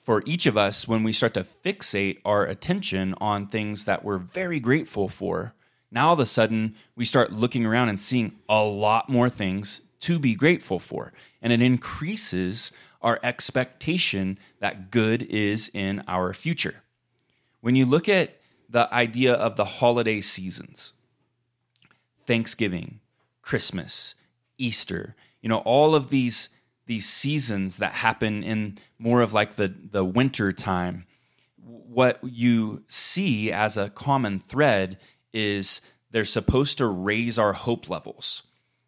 for 0.09 0.23
each 0.25 0.47
of 0.47 0.57
us 0.57 0.89
when 0.89 1.03
we 1.03 1.13
start 1.13 1.35
to 1.35 1.45
fixate 1.45 2.19
our 2.25 2.47
attention 2.47 3.15
on 3.21 3.47
things 3.47 3.85
that 3.85 4.03
we're 4.03 4.17
very 4.17 4.59
grateful 4.59 5.07
for, 5.07 5.53
now 5.91 6.09
all 6.09 6.15
of 6.15 6.21
a 6.21 6.27
sudden 6.27 6.75
we 6.97 7.05
start 7.05 7.33
looking 7.33 7.65
around 7.65 7.89
and 7.89 7.99
seeing 7.99 8.33
a 8.49 8.63
lot 8.63 9.09
more 9.09 9.29
things 9.29 9.83
to 10.01 10.19
be 10.19 10.35
grateful 10.35 10.79
for. 10.79 11.13
And 11.43 11.53
it 11.53 11.61
increases 11.61 12.73
our 13.01 13.19
expectation 13.23 14.39
that 14.61 14.91
good 14.91 15.23
is 15.23 15.71
in 15.73 16.03
our 16.09 16.33
future. 16.33 16.83
When 17.61 17.77
you 17.77 17.87
look 17.87 18.09
at 18.09 18.39
the 18.69 18.93
idea 18.93 19.35
of 19.35 19.57
the 19.57 19.65
holiday 19.65 20.21
seasons, 20.21 20.93
Thanksgiving, 22.27 23.01
Christmas, 23.43 24.15
Easter, 24.59 25.17
you 25.41 25.49
know, 25.49 25.59
all 25.59 25.95
of 25.95 26.11
these 26.11 26.49
these 26.87 27.07
seasons 27.07 27.77
that 27.77 27.93
happen 27.93 28.43
in 28.43 28.79
more 28.99 29.21
of 29.21 29.33
like 29.35 29.55
the 29.55 29.69
the 29.69 30.05
winter 30.05 30.53
time, 30.53 31.07
what 31.57 32.19
you 32.23 32.83
see 32.89 33.53
as 33.53 33.77
a 33.77 33.91
common 33.91 34.41
thread 34.41 34.99
is 35.33 35.81
they're 36.11 36.25
supposed 36.25 36.79
to 36.79 36.87
raise 36.87 37.39
our 37.39 37.53
hope 37.53 37.89
levels. 37.89 38.43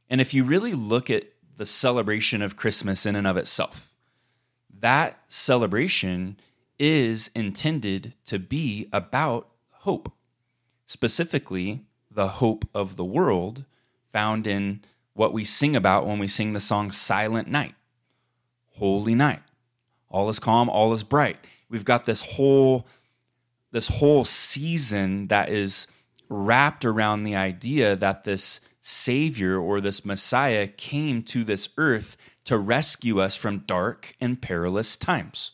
And 0.09 0.20
if 0.20 0.35
you 0.35 0.44
really 0.44 0.72
look 0.72 1.11
at 1.11 1.24
the 1.57 1.66
celebration 1.66 2.42
of 2.42 2.57
Christmas 2.57 3.05
in 3.07 3.16
and 3.16 3.26
of 3.26 3.37
itself, 3.37 3.92
that 4.81 5.20
celebration 5.29 6.38
is 6.79 7.31
intended 7.35 8.14
to 8.24 8.38
be 8.38 8.88
about 8.92 9.48
hope, 9.70 10.12
specifically 10.87 11.85
the 12.11 12.29
hope 12.29 12.64
of 12.74 12.96
the 12.96 13.05
world 13.05 13.64
found 14.11 14.46
in 14.46 14.81
what 15.12 15.33
we 15.33 15.44
sing 15.44 15.76
about 15.76 16.07
when 16.07 16.18
we 16.18 16.26
sing 16.26 16.53
the 16.53 16.61
song 16.61 16.90
Silent 16.90 17.48
Night, 17.48 17.74
Holy 18.76 19.14
Night. 19.14 19.42
All 20.09 20.29
is 20.29 20.38
calm, 20.38 20.68
all 20.68 20.92
is 20.92 21.03
bright. 21.03 21.37
We've 21.68 21.85
got 21.85 22.07
this 22.07 22.22
whole 22.22 22.87
this 23.72 23.87
whole 23.87 24.24
season 24.24 25.29
that 25.29 25.48
is 25.48 25.87
wrapped 26.30 26.84
around 26.86 27.24
the 27.24 27.34
idea 27.36 27.94
that 27.96 28.24
this 28.24 28.60
savior 28.80 29.58
or 29.58 29.80
this 29.80 30.04
messiah 30.06 30.66
came 30.66 31.22
to 31.22 31.44
this 31.44 31.68
earth 31.76 32.16
to 32.44 32.56
rescue 32.56 33.20
us 33.20 33.36
from 33.36 33.58
dark 33.66 34.16
and 34.20 34.40
perilous 34.40 34.96
times. 34.96 35.50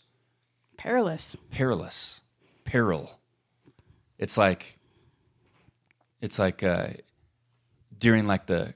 Perilous. 0.77 1.35
perilous. 1.51 2.21
Peril. 2.65 3.19
It's 4.19 4.37
like 4.37 4.79
it's 6.21 6.39
like 6.39 6.63
uh 6.63 6.89
during 7.99 8.25
like 8.27 8.47
the 8.47 8.75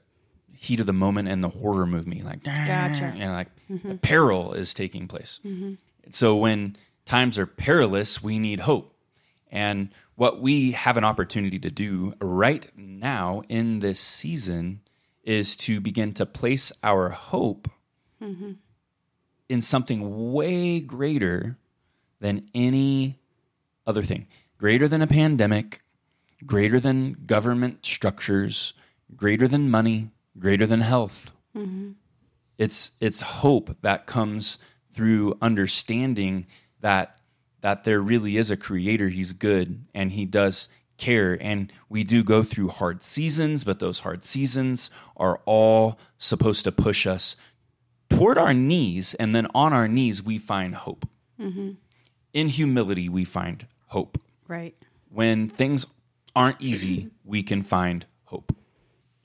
heat 0.53 0.79
of 0.79 0.85
the 0.85 0.93
moment 0.93 1.27
and 1.29 1.43
the 1.43 1.49
horror 1.49 1.85
movie 1.87 2.21
like 2.21 2.43
Gotcha. 2.43 3.13
and 3.15 3.31
like 3.31 3.47
a 3.87 3.95
peril 3.95 4.53
is 4.53 4.73
taking 4.73 5.07
place. 5.07 5.39
So 6.11 6.35
when 6.35 6.75
times 7.05 7.37
are 7.37 7.45
perilous 7.47 8.21
we 8.21 8.37
need 8.39 8.61
hope 8.61 8.95
and 9.51 9.89
what 10.15 10.41
we 10.41 10.71
have 10.71 10.97
an 10.97 11.03
opportunity 11.03 11.59
to 11.59 11.69
do 11.69 12.13
right 12.21 12.71
now 12.75 13.41
in 13.49 13.79
this 13.79 13.99
season 13.99 14.81
is 15.23 15.55
to 15.55 15.79
begin 15.79 16.13
to 16.13 16.25
place 16.25 16.71
our 16.83 17.09
hope 17.09 17.69
mm-hmm. 18.21 18.53
in 19.49 19.61
something 19.61 20.31
way 20.31 20.79
greater 20.79 21.57
than 22.19 22.47
any 22.55 23.19
other 23.85 24.03
thing. 24.03 24.27
Greater 24.57 24.87
than 24.87 25.01
a 25.01 25.07
pandemic, 25.07 25.81
greater 26.45 26.79
than 26.79 27.13
government 27.25 27.85
structures, 27.85 28.73
greater 29.15 29.47
than 29.47 29.69
money, 29.69 30.11
greater 30.37 30.65
than 30.65 30.81
health. 30.81 31.31
Mm-hmm. 31.55 31.91
It's 32.57 32.91
it's 32.99 33.21
hope 33.21 33.75
that 33.81 34.05
comes 34.05 34.59
through 34.91 35.37
understanding 35.41 36.45
that 36.79 37.20
that 37.61 37.83
there 37.83 38.01
really 38.01 38.37
is 38.37 38.51
a 38.51 38.57
creator, 38.57 39.09
he's 39.09 39.33
good 39.33 39.85
and 39.93 40.11
he 40.11 40.25
does 40.25 40.69
care 40.97 41.37
and 41.41 41.71
we 41.89 42.03
do 42.03 42.23
go 42.23 42.43
through 42.43 42.69
hard 42.69 43.01
seasons, 43.01 43.63
but 43.63 43.79
those 43.79 43.99
hard 43.99 44.23
seasons 44.23 44.89
are 45.17 45.41
all 45.45 45.97
supposed 46.17 46.63
to 46.63 46.71
push 46.71 47.07
us 47.07 47.35
toward 48.09 48.37
our 48.37 48.53
knees 48.53 49.13
and 49.15 49.33
then 49.33 49.47
on 49.55 49.73
our 49.73 49.87
knees 49.87 50.21
we 50.21 50.37
find 50.37 50.75
hope. 50.75 51.07
Mm-hmm. 51.39 51.71
In 52.33 52.47
humility 52.49 53.09
we 53.09 53.25
find 53.25 53.65
hope. 53.87 54.17
Right. 54.47 54.75
When 55.09 55.49
things 55.49 55.87
aren't 56.35 56.61
easy, 56.61 57.09
we 57.25 57.43
can 57.43 57.63
find 57.63 58.05
hope. 58.25 58.55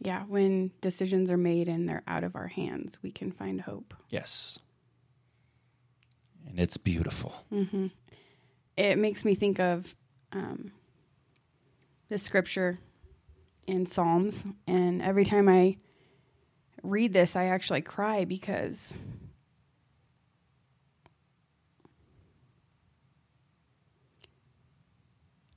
Yeah. 0.01 0.25
When 0.25 0.73
decisions 0.81 1.31
are 1.31 1.37
made 1.37 1.69
and 1.69 1.89
they're 1.89 2.03
out 2.07 2.25
of 2.25 2.35
our 2.37 2.49
hands, 2.49 2.99
we 3.03 3.11
can 3.11 3.31
find 3.31 3.61
hope. 3.61 3.95
Yes. 4.09 4.59
And 6.49 6.59
it's 6.59 6.77
beautiful. 6.77 7.45
Mm-hmm. 7.53 7.87
It 8.77 8.99
makes 8.99 9.25
me 9.25 9.35
think 9.35 9.59
of 9.59 9.95
um, 10.33 10.73
the 12.09 12.19
scripture 12.19 12.79
in 13.67 13.87
Psalms. 13.87 14.45
And 14.67 15.03
every 15.03 15.25
time 15.25 15.49
I 15.49 15.77
read 16.83 17.13
this, 17.13 17.37
I 17.37 17.47
actually 17.47 17.83
cry 17.83 18.25
because 18.25 18.95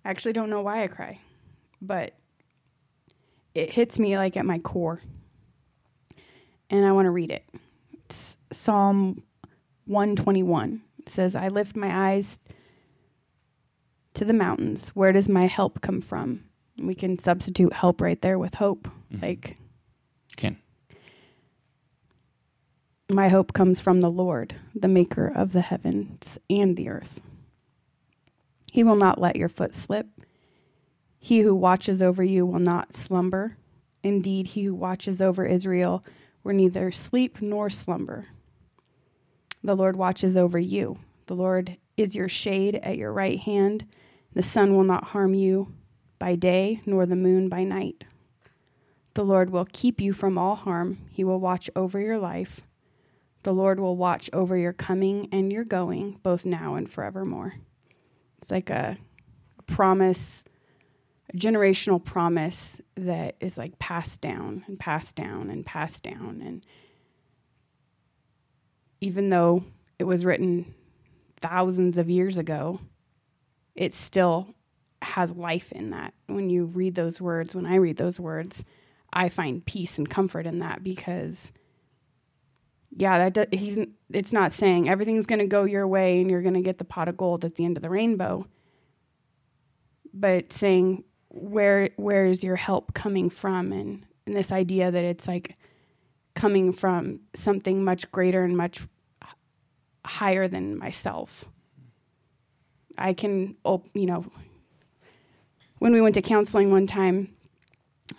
I 0.03 0.10
actually 0.10 0.34
don't 0.34 0.49
know 0.49 0.62
why 0.62 0.84
I 0.84 0.88
cry, 0.88 1.19
but 1.82 2.13
it 3.53 3.73
hits 3.73 3.99
me 3.99 4.17
like 4.17 4.38
at 4.38 4.45
my 4.45 4.60
core. 4.60 5.01
And 6.69 6.86
I 6.86 6.91
want 6.93 7.05
to 7.05 7.12
read 7.12 7.32
it. 7.32 7.43
It's 8.05 8.38
Psalm 8.51 9.23
121. 9.86 10.82
It 10.99 11.10
says, 11.10 11.36
I 11.36 11.49
lift 11.49 11.75
my 11.75 12.12
eyes 12.12 12.39
to 14.19 14.25
the 14.25 14.34
mountains. 14.34 14.89
Where 14.89 15.13
does 15.13 15.29
my 15.29 15.47
help 15.47 15.79
come 15.79 16.01
from? 16.01 16.43
We 16.77 16.93
can 16.93 17.17
substitute 17.17 17.71
help 17.71 18.01
right 18.01 18.21
there 18.21 18.38
with 18.38 18.55
hope. 18.55 18.89
Mhm. 19.13 19.21
Like, 19.21 19.58
Can. 20.36 20.58
my 23.10 23.29
hope 23.29 23.53
comes 23.53 23.79
from 23.79 24.01
the 24.01 24.12
Lord, 24.12 24.55
the 24.75 24.89
maker 24.89 25.27
of 25.27 25.53
the 25.53 25.62
heavens 25.62 26.38
and 26.49 26.75
the 26.75 26.89
earth. 26.89 27.21
He 28.73 28.84
will 28.84 28.97
not 28.97 29.21
let 29.21 29.38
your 29.38 29.47
foot 29.47 29.73
slip. 29.73 30.08
He 31.17 31.39
who 31.39 31.55
watches 31.55 32.01
over 32.01 32.21
you 32.23 32.45
will 32.45 32.60
not 32.60 32.93
slumber. 32.93 33.55
Indeed, 34.03 34.47
he 34.47 34.65
who 34.65 34.75
watches 34.75 35.21
over 35.21 35.45
Israel 35.45 36.03
will 36.43 36.53
neither 36.53 36.91
sleep 36.91 37.41
nor 37.41 37.69
slumber. 37.69 38.25
The 39.63 39.75
Lord 39.75 39.95
watches 39.95 40.36
over 40.36 40.60
you. 40.60 40.97
The 41.27 41.36
Lord 41.36 41.77
is 41.95 42.15
your 42.15 42.29
shade 42.29 42.75
at 42.75 42.97
your 42.97 43.13
right 43.13 43.39
hand. 43.39 43.86
The 44.34 44.44
sun 44.44 44.76
will 44.76 44.84
not 44.84 45.06
harm 45.06 45.34
you 45.34 45.74
by 46.18 46.36
day, 46.36 46.82
nor 46.86 47.06
the 47.06 47.15
moon 47.15 47.50
by 47.50 47.63
night. 47.63 48.04
The 49.13 49.24
Lord 49.24 49.50
will 49.50 49.68
keep 49.72 50.00
you 50.00 50.13
from 50.13 50.38
all 50.38 50.56
harm. 50.56 50.98
He 51.12 51.24
will 51.24 51.39
watch 51.39 51.70
over 51.76 52.00
your 52.00 52.18
life. 52.18 52.62
The 53.44 53.54
Lord 53.54 53.80
will 53.80 53.98
watch 53.98 54.30
over 54.34 54.58
your 54.58 54.74
coming 54.74 55.30
and 55.32 55.52
your 55.52 55.63
going, 55.63 56.20
both 56.24 56.46
now 56.46 56.76
and 56.76 56.92
forevermore. 56.92 57.54
It's 58.38 58.52
like 58.52 58.70
a, 58.70 58.98
promise, 59.70 60.44
a 61.34 61.38
generational 61.38 62.04
promise 62.04 62.82
that 62.96 63.36
is 63.39 63.58
like 63.58 63.80
passed 63.80 64.20
down 64.20 64.65
and 64.68 64.80
passed 64.80 65.15
down 65.15 65.50
and 65.50 65.65
passed 65.65 66.04
down. 66.04 66.42
And 66.46 66.65
even 69.00 69.30
though 69.30 69.63
it 69.98 70.04
was 70.04 70.26
written 70.26 70.74
thousands 71.42 71.98
of 71.98 72.10
years 72.10 72.38
ago, 72.38 72.80
it 73.80 73.96
still 73.96 74.54
has 75.02 75.34
life 75.34 75.72
in 75.72 75.92
that. 75.92 76.13
When 76.28 76.50
you 76.50 76.65
read 76.65 76.96
those 76.96 77.22
words, 77.22 77.56
when 77.56 77.65
I 77.65 77.76
read 77.76 77.96
those 77.96 78.20
words, 78.20 78.65
I 79.12 79.30
find 79.30 79.65
peace 79.65 79.98
and 79.98 80.08
comfort 80.08 80.46
in 80.46 80.60
that 80.60 80.84
because 80.84 81.54
yeah, 82.92 83.30
that 83.30 83.52
do, 83.52 83.58
he's 83.58 83.80
it's 84.12 84.34
not 84.34 84.52
saying 84.52 84.89
everything's 84.89 85.26
going 85.26 85.39
to 85.39 85.48
go 85.48 85.63
your 85.63 85.88
way 85.88 86.20
and 86.20 86.30
you're 86.30 86.42
going 86.42 86.56
to 86.56 86.62
get 86.62 86.78
the 86.78 86.84
pot 86.84 87.08
of 87.08 87.15
gold 87.15 87.46
at 87.46 87.56
the 87.56 87.63
end 87.63 87.78
of 87.78 87.84
the 87.84 87.89
rainbow. 87.89 88.46
But 90.13 90.32
it's 90.34 90.60
saying 90.60 91.06
where 91.30 91.92
where 91.96 92.26
is 92.26 92.44
your 92.44 92.58
help 92.58 92.94
coming 92.94 93.30
from 93.30 93.72
and, 93.72 94.06
and 94.26 94.36
this 94.36 94.52
idea 94.52 94.92
that 94.92 95.06
it's 95.06 95.28
like 95.28 95.56
coming 96.36 96.74
from 96.74 97.22
something 97.34 97.84
much 97.84 98.12
greater 98.12 98.44
and 98.44 98.58
much 98.58 98.82
higher 100.06 100.50
than 100.50 100.78
myself. 100.78 101.46
I 103.00 103.14
can 103.14 103.56
you 103.94 104.06
know 104.06 104.26
when 105.80 105.94
we 105.94 106.02
went 106.02 106.16
to 106.16 106.22
counseling 106.22 106.72
one 106.72 106.88
time 106.88 107.36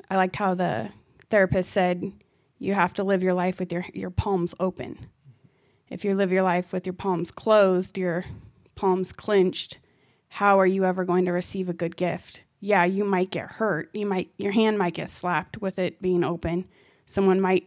I 0.09 0.17
liked 0.17 0.37
how 0.37 0.55
the 0.55 0.91
therapist 1.31 1.71
said 1.71 2.13
you 2.59 2.75
have 2.75 2.93
to 2.95 3.05
live 3.05 3.23
your 3.23 3.35
life 3.35 3.59
with 3.59 3.73
your, 3.73 3.85
your 3.95 4.11
palms 4.11 4.55
open. 4.61 5.07
If 5.89 6.05
you 6.05 6.15
live 6.15 6.31
your 6.31 6.43
life 6.43 6.73
with 6.73 6.87
your 6.87 6.95
palms 6.95 7.31
closed, 7.31 7.99
your 7.99 8.25
palms 8.77 9.13
clenched, 9.13 9.79
how 10.29 10.61
are 10.61 10.67
you 10.67 10.85
ever 10.85 11.05
going 11.05 11.25
to 11.25 11.33
receive 11.33 11.69
a 11.69 11.75
good 11.75 11.97
gift? 11.97 12.43
Yeah, 12.61 12.85
you 12.85 13.05
might 13.05 13.31
get 13.31 13.53
hurt. 13.53 13.91
You 13.95 14.07
might 14.07 14.31
your 14.37 14.53
hand 14.53 14.79
might 14.79 14.95
get 14.95 15.09
slapped 15.09 15.61
with 15.61 15.79
it 15.79 16.03
being 16.03 16.23
open. 16.23 16.67
Someone 17.07 17.41
might 17.41 17.67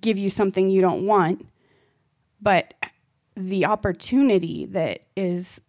give 0.00 0.16
you 0.18 0.30
something 0.30 0.70
you 0.70 0.80
don't 0.80 1.06
want. 1.06 1.46
But 2.40 2.74
the 3.36 3.66
opportunity 3.66 4.66
that 4.66 5.02
is 5.14 5.60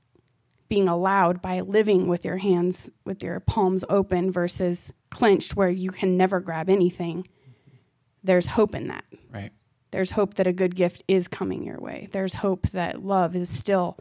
being 0.73 0.87
allowed 0.87 1.39
by 1.39 1.59
living 1.59 2.07
with 2.07 2.25
your 2.25 2.37
hands 2.37 2.89
with 3.05 3.21
your 3.21 3.39
palms 3.39 3.85
open 3.89 4.31
versus 4.31 4.91
clenched 5.11 5.55
where 5.55 5.69
you 5.69 5.91
can 5.91 6.17
never 6.17 6.39
grab 6.39 6.67
anything 6.67 7.27
there's 8.23 8.47
hope 8.47 8.73
in 8.73 8.87
that 8.87 9.03
Right. 9.31 9.51
there's 9.91 10.09
hope 10.09 10.33
that 10.33 10.47
a 10.47 10.51
good 10.51 10.75
gift 10.75 11.03
is 11.07 11.27
coming 11.27 11.63
your 11.63 11.79
way 11.79 12.09
there's 12.11 12.33
hope 12.33 12.69
that 12.69 13.05
love 13.05 13.35
is 13.35 13.49
still 13.49 13.99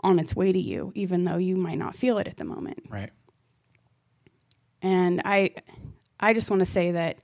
on 0.00 0.18
its 0.18 0.34
way 0.34 0.50
to 0.50 0.58
you 0.58 0.90
even 0.96 1.22
though 1.22 1.36
you 1.36 1.54
might 1.54 1.78
not 1.78 1.94
feel 1.94 2.18
it 2.18 2.26
at 2.26 2.36
the 2.36 2.44
moment 2.44 2.80
Right. 2.88 3.10
and 4.82 5.22
i 5.24 5.50
i 6.18 6.32
just 6.34 6.50
want 6.50 6.58
to 6.58 6.66
say 6.66 6.90
that 6.90 7.18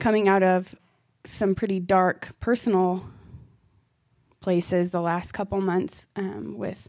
coming 0.00 0.26
out 0.26 0.42
of 0.42 0.74
some 1.24 1.54
pretty 1.54 1.78
dark 1.78 2.30
personal 2.40 3.04
places 4.40 4.90
the 4.90 5.00
last 5.00 5.30
couple 5.30 5.60
months 5.60 6.08
um, 6.16 6.58
with 6.58 6.88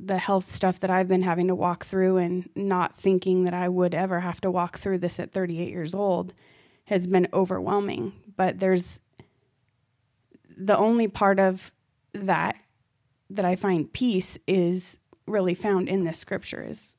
the 0.00 0.18
health 0.18 0.48
stuff 0.48 0.80
that 0.80 0.90
I've 0.90 1.08
been 1.08 1.22
having 1.22 1.48
to 1.48 1.54
walk 1.54 1.84
through 1.84 2.18
and 2.18 2.48
not 2.54 2.96
thinking 2.96 3.44
that 3.44 3.54
I 3.54 3.68
would 3.68 3.94
ever 3.94 4.20
have 4.20 4.40
to 4.42 4.50
walk 4.50 4.78
through 4.78 4.98
this 4.98 5.18
at 5.18 5.32
38 5.32 5.68
years 5.68 5.94
old 5.94 6.34
has 6.84 7.06
been 7.06 7.28
overwhelming. 7.32 8.12
But 8.36 8.60
there's 8.60 9.00
the 10.56 10.76
only 10.76 11.08
part 11.08 11.40
of 11.40 11.72
that 12.12 12.56
that 13.30 13.44
I 13.44 13.56
find 13.56 13.92
peace 13.92 14.38
is 14.46 14.98
really 15.26 15.54
found 15.54 15.88
in 15.88 16.04
this 16.04 16.18
scripture 16.18 16.64
is 16.66 16.96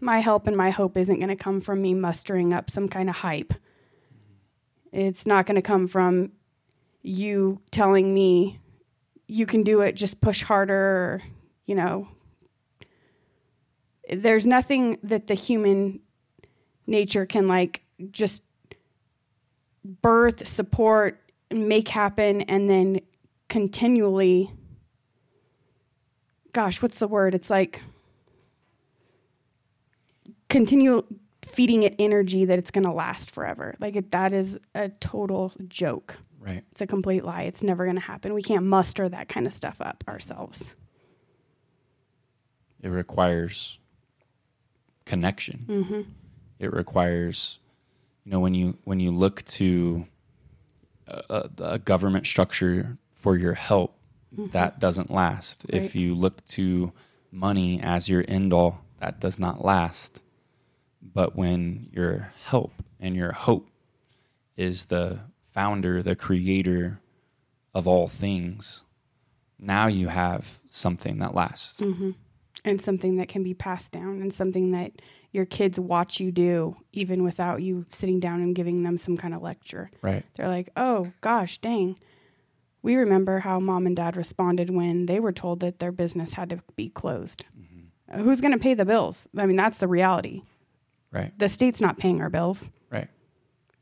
my 0.00 0.20
help 0.20 0.46
and 0.46 0.56
my 0.56 0.70
hope 0.70 0.96
isn't 0.96 1.18
going 1.18 1.28
to 1.28 1.36
come 1.36 1.60
from 1.60 1.82
me 1.82 1.94
mustering 1.94 2.54
up 2.54 2.70
some 2.70 2.88
kind 2.88 3.08
of 3.08 3.16
hype. 3.16 3.52
It's 4.92 5.26
not 5.26 5.46
going 5.46 5.56
to 5.56 5.62
come 5.62 5.88
from 5.88 6.32
you 7.02 7.60
telling 7.70 8.14
me 8.14 8.60
you 9.30 9.46
can 9.46 9.62
do 9.62 9.80
it, 9.80 9.94
just 9.94 10.20
push 10.20 10.42
harder, 10.42 11.22
you 11.64 11.74
know. 11.74 12.08
There's 14.12 14.46
nothing 14.46 14.98
that 15.04 15.28
the 15.28 15.34
human 15.34 16.00
nature 16.86 17.26
can 17.26 17.46
like 17.46 17.82
just 18.10 18.42
birth, 19.84 20.48
support, 20.48 21.20
make 21.50 21.88
happen, 21.88 22.42
and 22.42 22.68
then 22.68 23.00
continually. 23.48 24.50
Gosh, 26.52 26.82
what's 26.82 26.98
the 26.98 27.06
word? 27.06 27.34
It's 27.34 27.50
like 27.50 27.80
continue 30.48 31.04
feeding 31.46 31.84
it 31.84 31.94
energy 32.00 32.44
that 32.44 32.58
it's 32.58 32.72
going 32.72 32.84
to 32.84 32.92
last 32.92 33.30
forever. 33.30 33.76
Like 33.78 33.94
it, 33.94 34.10
that 34.10 34.34
is 34.34 34.58
a 34.74 34.88
total 34.88 35.52
joke. 35.68 36.16
Right. 36.40 36.64
It's 36.72 36.80
a 36.80 36.86
complete 36.86 37.22
lie. 37.22 37.42
It's 37.42 37.62
never 37.62 37.84
going 37.84 37.96
to 37.96 38.02
happen. 38.02 38.32
We 38.32 38.42
can't 38.42 38.64
muster 38.64 39.08
that 39.08 39.28
kind 39.28 39.46
of 39.46 39.52
stuff 39.52 39.76
up 39.80 40.02
ourselves. 40.08 40.74
It 42.82 42.88
requires 42.88 43.78
connection. 45.04 45.66
Mm-hmm. 45.68 46.00
It 46.58 46.72
requires, 46.72 47.58
you 48.24 48.32
know, 48.32 48.40
when 48.40 48.54
you 48.54 48.78
when 48.84 49.00
you 49.00 49.10
look 49.10 49.44
to 49.44 50.06
a, 51.06 51.50
a, 51.58 51.78
government 51.78 52.26
structure 52.26 52.96
for 53.12 53.36
your 53.36 53.54
help, 53.54 53.98
that 54.32 54.80
doesn't 54.80 55.10
last. 55.10 55.66
Right. 55.70 55.82
If 55.82 55.94
you 55.94 56.14
look 56.14 56.44
to 56.46 56.92
money 57.30 57.80
as 57.82 58.08
your 58.08 58.24
end 58.26 58.52
all, 58.52 58.80
that 59.00 59.20
does 59.20 59.38
not 59.38 59.64
last. 59.64 60.22
But 61.02 61.36
when 61.36 61.88
your 61.92 62.32
help 62.46 62.72
and 62.98 63.16
your 63.16 63.32
hope 63.32 63.68
is 64.56 64.86
the 64.86 65.20
founder, 65.52 66.02
the 66.02 66.16
creator 66.16 67.00
of 67.74 67.86
all 67.86 68.08
things, 68.08 68.82
now 69.58 69.86
you 69.86 70.08
have 70.08 70.58
something 70.70 71.18
that 71.18 71.34
lasts. 71.34 71.80
Mm-hmm. 71.80 72.10
And 72.64 72.80
something 72.80 73.16
that 73.16 73.28
can 73.28 73.42
be 73.42 73.54
passed 73.54 73.90
down 73.90 74.20
and 74.20 74.34
something 74.34 74.72
that 74.72 74.92
your 75.32 75.46
kids 75.46 75.80
watch 75.80 76.20
you 76.20 76.30
do 76.30 76.76
even 76.92 77.22
without 77.22 77.62
you 77.62 77.86
sitting 77.88 78.20
down 78.20 78.42
and 78.42 78.54
giving 78.54 78.82
them 78.82 78.98
some 78.98 79.16
kind 79.16 79.32
of 79.32 79.40
lecture. 79.40 79.90
Right. 80.02 80.24
They're 80.34 80.48
like, 80.48 80.68
oh, 80.76 81.12
gosh, 81.22 81.58
dang. 81.58 81.96
We 82.82 82.96
remember 82.96 83.38
how 83.38 83.60
mom 83.60 83.86
and 83.86 83.96
dad 83.96 84.16
responded 84.16 84.70
when 84.70 85.06
they 85.06 85.20
were 85.20 85.32
told 85.32 85.60
that 85.60 85.78
their 85.78 85.92
business 85.92 86.34
had 86.34 86.50
to 86.50 86.60
be 86.76 86.90
closed. 86.90 87.44
Uh, 88.12 88.18
Who's 88.18 88.40
going 88.40 88.52
to 88.52 88.58
pay 88.58 88.74
the 88.74 88.84
bills? 88.84 89.28
I 89.36 89.46
mean, 89.46 89.56
that's 89.56 89.78
the 89.78 89.88
reality. 89.88 90.42
Right. 91.12 91.36
The 91.38 91.48
state's 91.48 91.80
not 91.80 91.98
paying 91.98 92.20
our 92.20 92.30
bills. 92.30 92.70
Right. 92.90 93.08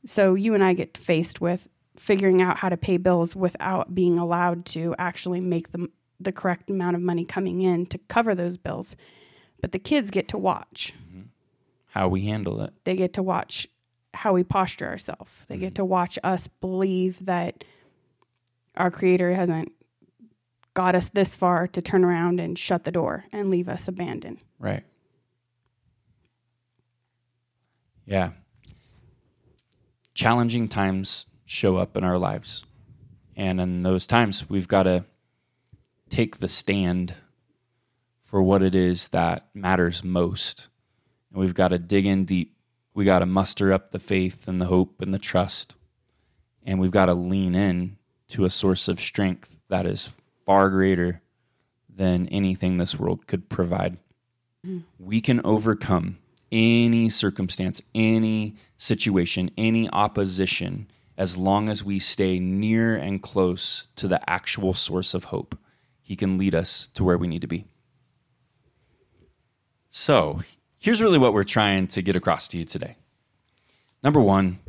So 0.05 0.35
you 0.35 0.55
and 0.55 0.63
I 0.63 0.75
get 0.75 0.97
faced 0.97 1.41
with 1.41 1.69
figuring 1.97 2.41
out 2.41 2.59
how 2.59 2.69
to 2.69 2.77
pay 2.77 2.97
bills 2.97 3.35
without 3.35 3.95
being 3.95 4.19
allowed 4.19 4.65
to 4.67 4.95
actually 4.99 5.41
make 5.41 5.73
the 5.73 5.89
the 6.21 6.33
correct 6.33 6.69
amount 6.69 6.97
of 6.97 7.03
money 7.03 7.25
coming 7.25 7.63
in 7.63 7.87
to 7.87 7.99
cover 8.09 8.35
those 8.35 8.57
bills. 8.57 8.97
But 9.61 9.73
the 9.73 9.79
kids 9.79 10.11
get 10.11 10.29
to 10.29 10.39
watch. 10.39 10.93
Mm-hmm. 11.01 11.23
How 11.93 12.09
we 12.09 12.23
handle 12.23 12.61
it. 12.61 12.73
They 12.85 12.97
get 12.97 13.13
to 13.15 13.23
watch 13.23 13.69
how 14.15 14.33
we 14.33 14.43
posture 14.43 14.89
ourselves. 14.89 15.31
They 15.49 15.57
get 15.57 15.69
mm-hmm. 15.69 15.75
to 15.75 15.85
watch 15.85 16.19
us 16.25 16.49
believe 16.61 17.25
that 17.27 17.65
our 18.77 18.91
creator 18.91 19.33
hasn't 19.33 19.73
got 20.75 20.95
us 20.95 21.09
this 21.09 21.35
far 21.35 21.67
to 21.67 21.83
turn 21.83 22.05
around 22.05 22.41
and 22.41 22.59
shut 22.59 22.85
the 22.85 22.93
door 22.93 23.25
and 23.33 23.51
leave 23.51 23.69
us 23.69 23.89
abandoned. 23.89 24.43
Right. 24.59 24.85
Yeah. 28.07 28.31
Challenging 30.19 30.67
times 30.67 31.27
show 31.47 31.77
up 31.77 31.97
in 31.97 32.03
our 32.03 32.19
lives. 32.19 32.65
And 33.37 33.61
in 33.61 33.85
those 33.85 34.05
times, 34.05 34.51
we've 34.51 34.67
got 34.67 34.83
to 34.83 35.05
take 36.09 36.39
the 36.39 36.49
stand 36.49 37.15
for 38.25 38.43
what 38.43 38.61
it 38.61 38.75
is 38.75 39.11
that 39.11 39.47
matters 39.55 40.03
most. 40.03 40.67
And 41.31 41.41
we've 41.41 41.55
got 41.55 41.69
to 41.69 41.79
dig 41.79 42.05
in 42.05 42.25
deep. 42.25 42.57
We 42.95 43.05
got 43.05 43.21
to 43.21 43.27
muster 43.27 43.73
up 43.73 43.93
the 43.93 44.01
faith 44.01 44.49
and 44.49 44.61
the 44.61 44.65
hope 44.65 45.01
and 45.01 45.15
the 45.15 45.21
trust. 45.21 45.77
And 46.67 46.81
we've 46.81 46.91
got 46.91 47.07
to 47.07 47.15
lean 47.15 47.55
in 47.55 47.97
to 48.31 48.45
a 48.45 48.51
source 48.51 48.89
of 48.89 48.99
strength 48.99 49.61
that 49.69 49.87
is 49.87 50.11
far 50.45 50.69
greater 50.69 51.23
than 51.89 52.27
anything 52.31 52.77
this 52.77 52.99
world 52.99 53.29
could 53.29 53.49
provide. 53.49 53.99
Mm. 54.67 54.83
We 54.99 55.21
can 55.21 55.41
overcome 55.45 56.19
any 56.51 57.09
circumstance, 57.09 57.81
any 57.95 58.57
situation, 58.77 59.51
any 59.57 59.89
opposition 59.91 60.89
as 61.17 61.37
long 61.37 61.69
as 61.69 61.83
we 61.83 61.99
stay 61.99 62.39
near 62.39 62.95
and 62.95 63.23
close 63.23 63.89
to 63.97 64.07
the 64.07 64.31
actual 64.31 64.73
source 64.73 65.15
of 65.15 65.25
hope. 65.25 65.59
He 66.01 66.17
can 66.17 66.39
lead 66.39 66.55
us 66.55 66.89
to 66.95 67.05
where 67.05 67.19
we 67.19 67.27
need 67.27 67.43
to 67.43 67.49
be. 67.49 67.67
So, 69.91 70.43
here's 70.79 71.03
really 71.03 71.19
what 71.19 71.33
we're 71.33 71.45
trying 71.45 71.89
to 71.89 72.03
get 72.03 72.15
across 72.15 72.47
to 72.49 72.59
you 72.59 72.65
today. 72.65 72.97
Number 74.03 74.21
one, 74.21 74.61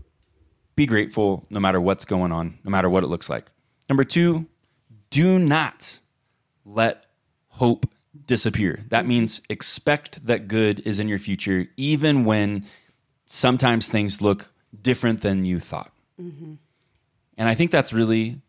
be 0.76 0.86
grateful 0.86 1.46
no 1.50 1.60
matter 1.60 1.80
what's 1.80 2.06
going 2.06 2.32
on, 2.32 2.58
no 2.64 2.72
matter 2.72 2.90
what 2.90 3.04
it 3.04 3.08
looks 3.08 3.30
like. 3.30 3.52
Number 3.88 4.04
two, 4.04 4.48
do 5.12 5.38
not 5.38 6.00
let 6.66 7.06
hope 7.50 7.86
disappear. 8.30 8.86
That 8.90 9.08
means 9.08 9.42
expect 9.50 10.28
that 10.28 10.48
good 10.48 10.82
is 10.82 11.00
in 11.00 11.10
your 11.10 11.18
future, 11.18 11.66
even 11.76 12.26
when 12.26 12.66
sometimes 13.26 13.90
things 13.90 14.22
look 14.22 14.54
different 14.80 15.22
than 15.22 15.46
you 15.46 15.60
thought. 15.60 15.92
Mm-hmm. 16.22 16.54
And 17.38 17.50
I 17.50 17.56
think 17.56 17.72
that's 17.72 17.92
really 17.92 18.40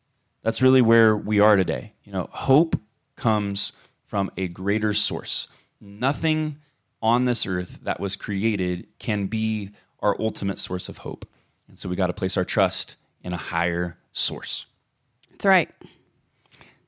that's 0.43 0.61
really 0.61 0.83
where 0.83 1.17
we 1.17 1.41
are 1.41 1.57
today. 1.57 1.95
You 2.05 2.13
know, 2.13 2.29
hope 2.31 2.79
comes 3.17 3.73
from 4.05 4.31
a 4.37 4.49
greater 4.49 4.93
source. 4.93 5.49
Nothing 5.81 6.57
on 7.01 7.23
this 7.23 7.47
earth 7.47 7.81
that 7.83 8.01
was 8.01 8.17
created 8.17 8.87
can 8.99 9.29
be 9.29 9.71
our 10.01 10.15
ultimate 10.21 10.59
source 10.59 10.91
of 10.91 10.99
hope. 10.99 11.27
And 11.69 11.79
so 11.79 11.89
we 11.89 11.97
got 11.97 12.09
to 12.09 12.13
place 12.13 12.37
our 12.37 12.45
trust 12.45 12.97
in 13.23 13.33
a 13.33 13.39
higher 13.39 13.97
source. 14.13 14.67
That's 15.31 15.47
right. 15.47 15.71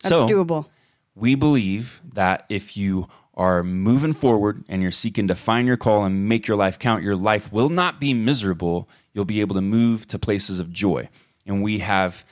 That's 0.02 0.09
so, 0.09 0.28
doable. 0.28 0.66
We 1.14 1.35
believe 1.35 2.01
that 2.12 2.46
if 2.48 2.77
you 2.77 3.09
are 3.35 3.62
moving 3.62 4.12
forward 4.12 4.64
and 4.68 4.83
you're 4.83 4.90
seeking 4.90 5.29
to 5.29 5.35
find 5.35 5.66
your 5.66 5.77
call 5.77 6.05
and 6.05 6.29
make 6.29 6.46
your 6.46 6.57
life 6.57 6.79
count, 6.79 7.03
your 7.03 7.16
life 7.16 7.53
will 7.53 7.68
not 7.68 8.01
be 8.01 8.14
miserable. 8.14 8.88
You'll 9.12 9.25
be 9.25 9.40
able 9.40 9.55
to 9.55 9.61
move 9.62 10.07
to 10.09 10.18
places 10.18 10.61
of 10.61 10.72
joy. 10.72 11.09
And 11.46 11.62
we 11.62 11.81
have 11.81 12.25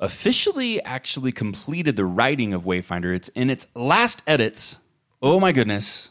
officially 0.00 0.82
actually 0.82 1.32
completed 1.32 1.96
the 1.96 2.04
writing 2.04 2.52
of 2.52 2.64
Wayfinder. 2.64 3.14
It's 3.14 3.28
in 3.28 3.50
its 3.50 3.66
last 3.74 4.22
edits. 4.26 4.78
Oh 5.22 5.40
my 5.40 5.52
goodness. 5.52 6.10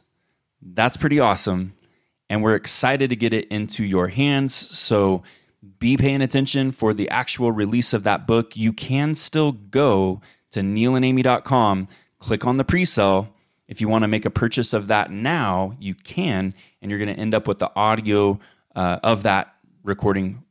That's 0.61 0.97
pretty 0.97 1.19
awesome. 1.19 1.73
And 2.29 2.41
we're 2.41 2.55
excited 2.55 3.11
to 3.11 3.15
get 3.15 3.33
it 3.33 3.47
into 3.49 3.83
your 3.83 4.07
hands. 4.07 4.53
So 4.75 5.21
be 5.79 5.97
paying 5.97 6.21
attention 6.21 6.71
for 6.71 6.93
the 6.93 7.09
actual 7.09 7.51
release 7.51 7.93
of 7.93 8.03
that 8.03 8.25
book. 8.25 8.55
You 8.57 8.73
can 8.73 9.13
still 9.15 9.51
go 9.51 10.21
to 10.51 10.61
nealandamie.com, 10.61 11.87
click 12.25 12.47
on 12.47 12.57
the 12.57 12.63
pre 12.63 12.85
sale. 12.85 13.29
If 13.67 13.81
you 13.81 13.87
want 13.87 14.03
to 14.03 14.07
make 14.07 14.25
a 14.25 14.29
purchase 14.29 14.73
of 14.73 14.87
that 14.87 15.11
now, 15.11 15.75
you 15.79 15.95
can, 15.95 16.53
and 16.81 16.91
you're 16.91 16.99
going 16.99 17.13
to 17.13 17.19
end 17.19 17.33
up 17.33 17.47
with 17.47 17.59
the 17.59 17.71
audio 17.75 18.39
uh, 18.75 18.99
of 19.03 19.23
that 19.23 19.55
recording, 19.83 20.43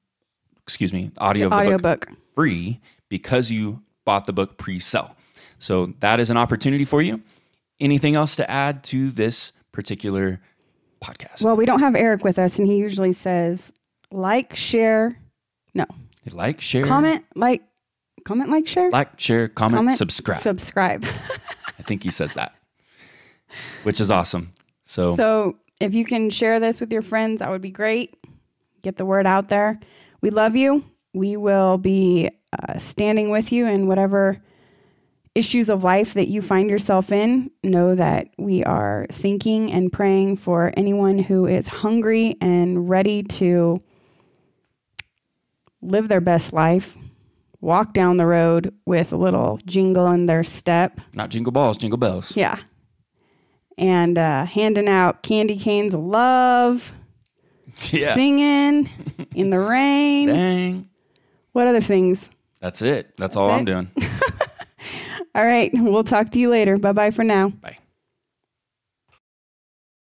excuse 0.62 0.92
me, 0.92 1.10
audio 1.18 1.48
the 1.48 1.54
of 1.54 1.60
the 1.60 1.66
audio 1.66 1.78
book, 1.78 2.06
book. 2.06 2.18
free 2.34 2.80
because 3.08 3.50
you 3.50 3.82
bought 4.04 4.24
the 4.24 4.32
book 4.32 4.56
pre 4.56 4.78
sale. 4.78 5.16
So 5.58 5.94
that 6.00 6.20
is 6.20 6.30
an 6.30 6.36
opportunity 6.36 6.84
for 6.84 7.02
you. 7.02 7.22
Anything 7.80 8.14
else 8.14 8.36
to 8.36 8.48
add 8.48 8.84
to 8.84 9.10
this 9.10 9.52
particular 9.72 10.40
podcast? 11.02 11.42
Well, 11.42 11.56
we 11.56 11.66
don't 11.66 11.80
have 11.80 11.96
Eric 11.96 12.22
with 12.22 12.38
us, 12.38 12.58
and 12.58 12.68
he 12.68 12.76
usually 12.76 13.12
says 13.12 13.72
like, 14.10 14.54
share, 14.54 15.12
no, 15.72 15.86
like, 16.32 16.60
share, 16.60 16.84
comment, 16.84 17.24
like, 17.34 17.62
comment, 18.24 18.50
like, 18.50 18.66
share, 18.66 18.90
like, 18.90 19.18
share, 19.18 19.48
comment, 19.48 19.78
comment, 19.78 19.96
subscribe. 19.96 20.40
subscribe. 20.40 21.04
I 21.78 21.82
think 21.82 22.02
he 22.02 22.10
says 22.10 22.34
that, 22.34 22.54
which 23.82 24.00
is 24.00 24.10
awesome. 24.10 24.52
So, 24.84 25.16
so 25.16 25.56
if 25.80 25.94
you 25.94 26.04
can 26.04 26.30
share 26.30 26.60
this 26.60 26.80
with 26.80 26.92
your 26.92 27.02
friends, 27.02 27.40
that 27.40 27.50
would 27.50 27.62
be 27.62 27.70
great. 27.70 28.16
Get 28.82 28.96
the 28.96 29.06
word 29.06 29.26
out 29.26 29.48
there. 29.48 29.78
We 30.20 30.30
love 30.30 30.56
you. 30.56 30.84
We 31.12 31.36
will 31.36 31.78
be 31.78 32.30
uh, 32.52 32.78
standing 32.78 33.30
with 33.30 33.52
you 33.52 33.66
in 33.66 33.86
whatever 33.86 34.42
issues 35.34 35.68
of 35.68 35.82
life 35.82 36.14
that 36.14 36.28
you 36.28 36.42
find 36.42 36.70
yourself 36.70 37.10
in. 37.10 37.50
Know 37.62 37.94
that 37.94 38.28
we 38.38 38.62
are 38.64 39.06
thinking 39.10 39.72
and 39.72 39.92
praying 39.92 40.36
for 40.36 40.72
anyone 40.76 41.18
who 41.18 41.46
is 41.46 41.68
hungry 41.68 42.36
and 42.40 42.88
ready 42.88 43.22
to 43.24 43.80
live 45.82 46.08
their 46.08 46.20
best 46.20 46.52
life, 46.52 46.96
walk 47.64 47.94
down 47.94 48.18
the 48.18 48.26
road 48.26 48.72
with 48.84 49.12
a 49.12 49.16
little 49.16 49.58
jingle 49.64 50.06
in 50.10 50.26
their 50.26 50.44
step. 50.44 51.00
not 51.14 51.30
jingle 51.30 51.50
balls, 51.52 51.78
jingle 51.78 51.96
bells. 51.96 52.36
Yeah. 52.36 52.58
And 53.78 54.18
uh, 54.18 54.44
handing 54.44 54.88
out 54.88 55.22
candy 55.22 55.56
canes 55.56 55.94
of 55.94 56.00
love, 56.00 56.92
Yeah. 57.90 58.14
singing 58.14 58.88
in 59.34 59.50
the 59.50 59.58
rain. 59.58 60.28
Dang. 60.28 60.88
What 61.52 61.66
other 61.66 61.80
things? 61.80 62.30
That's 62.60 62.82
it. 62.82 63.16
That's, 63.16 63.34
all 63.36 63.48
it. 63.48 63.52
I'm 63.52 63.64
doing. 63.64 63.90
All 65.34 65.44
right. 65.44 65.70
We'll 65.74 66.04
talk 66.04 66.30
to 66.30 66.38
you 66.38 66.48
later. 66.50 66.78
Bye 66.78 66.92
bye 66.92 67.10
for 67.10 67.24
now. 67.24 67.48
Bye. 67.48 67.78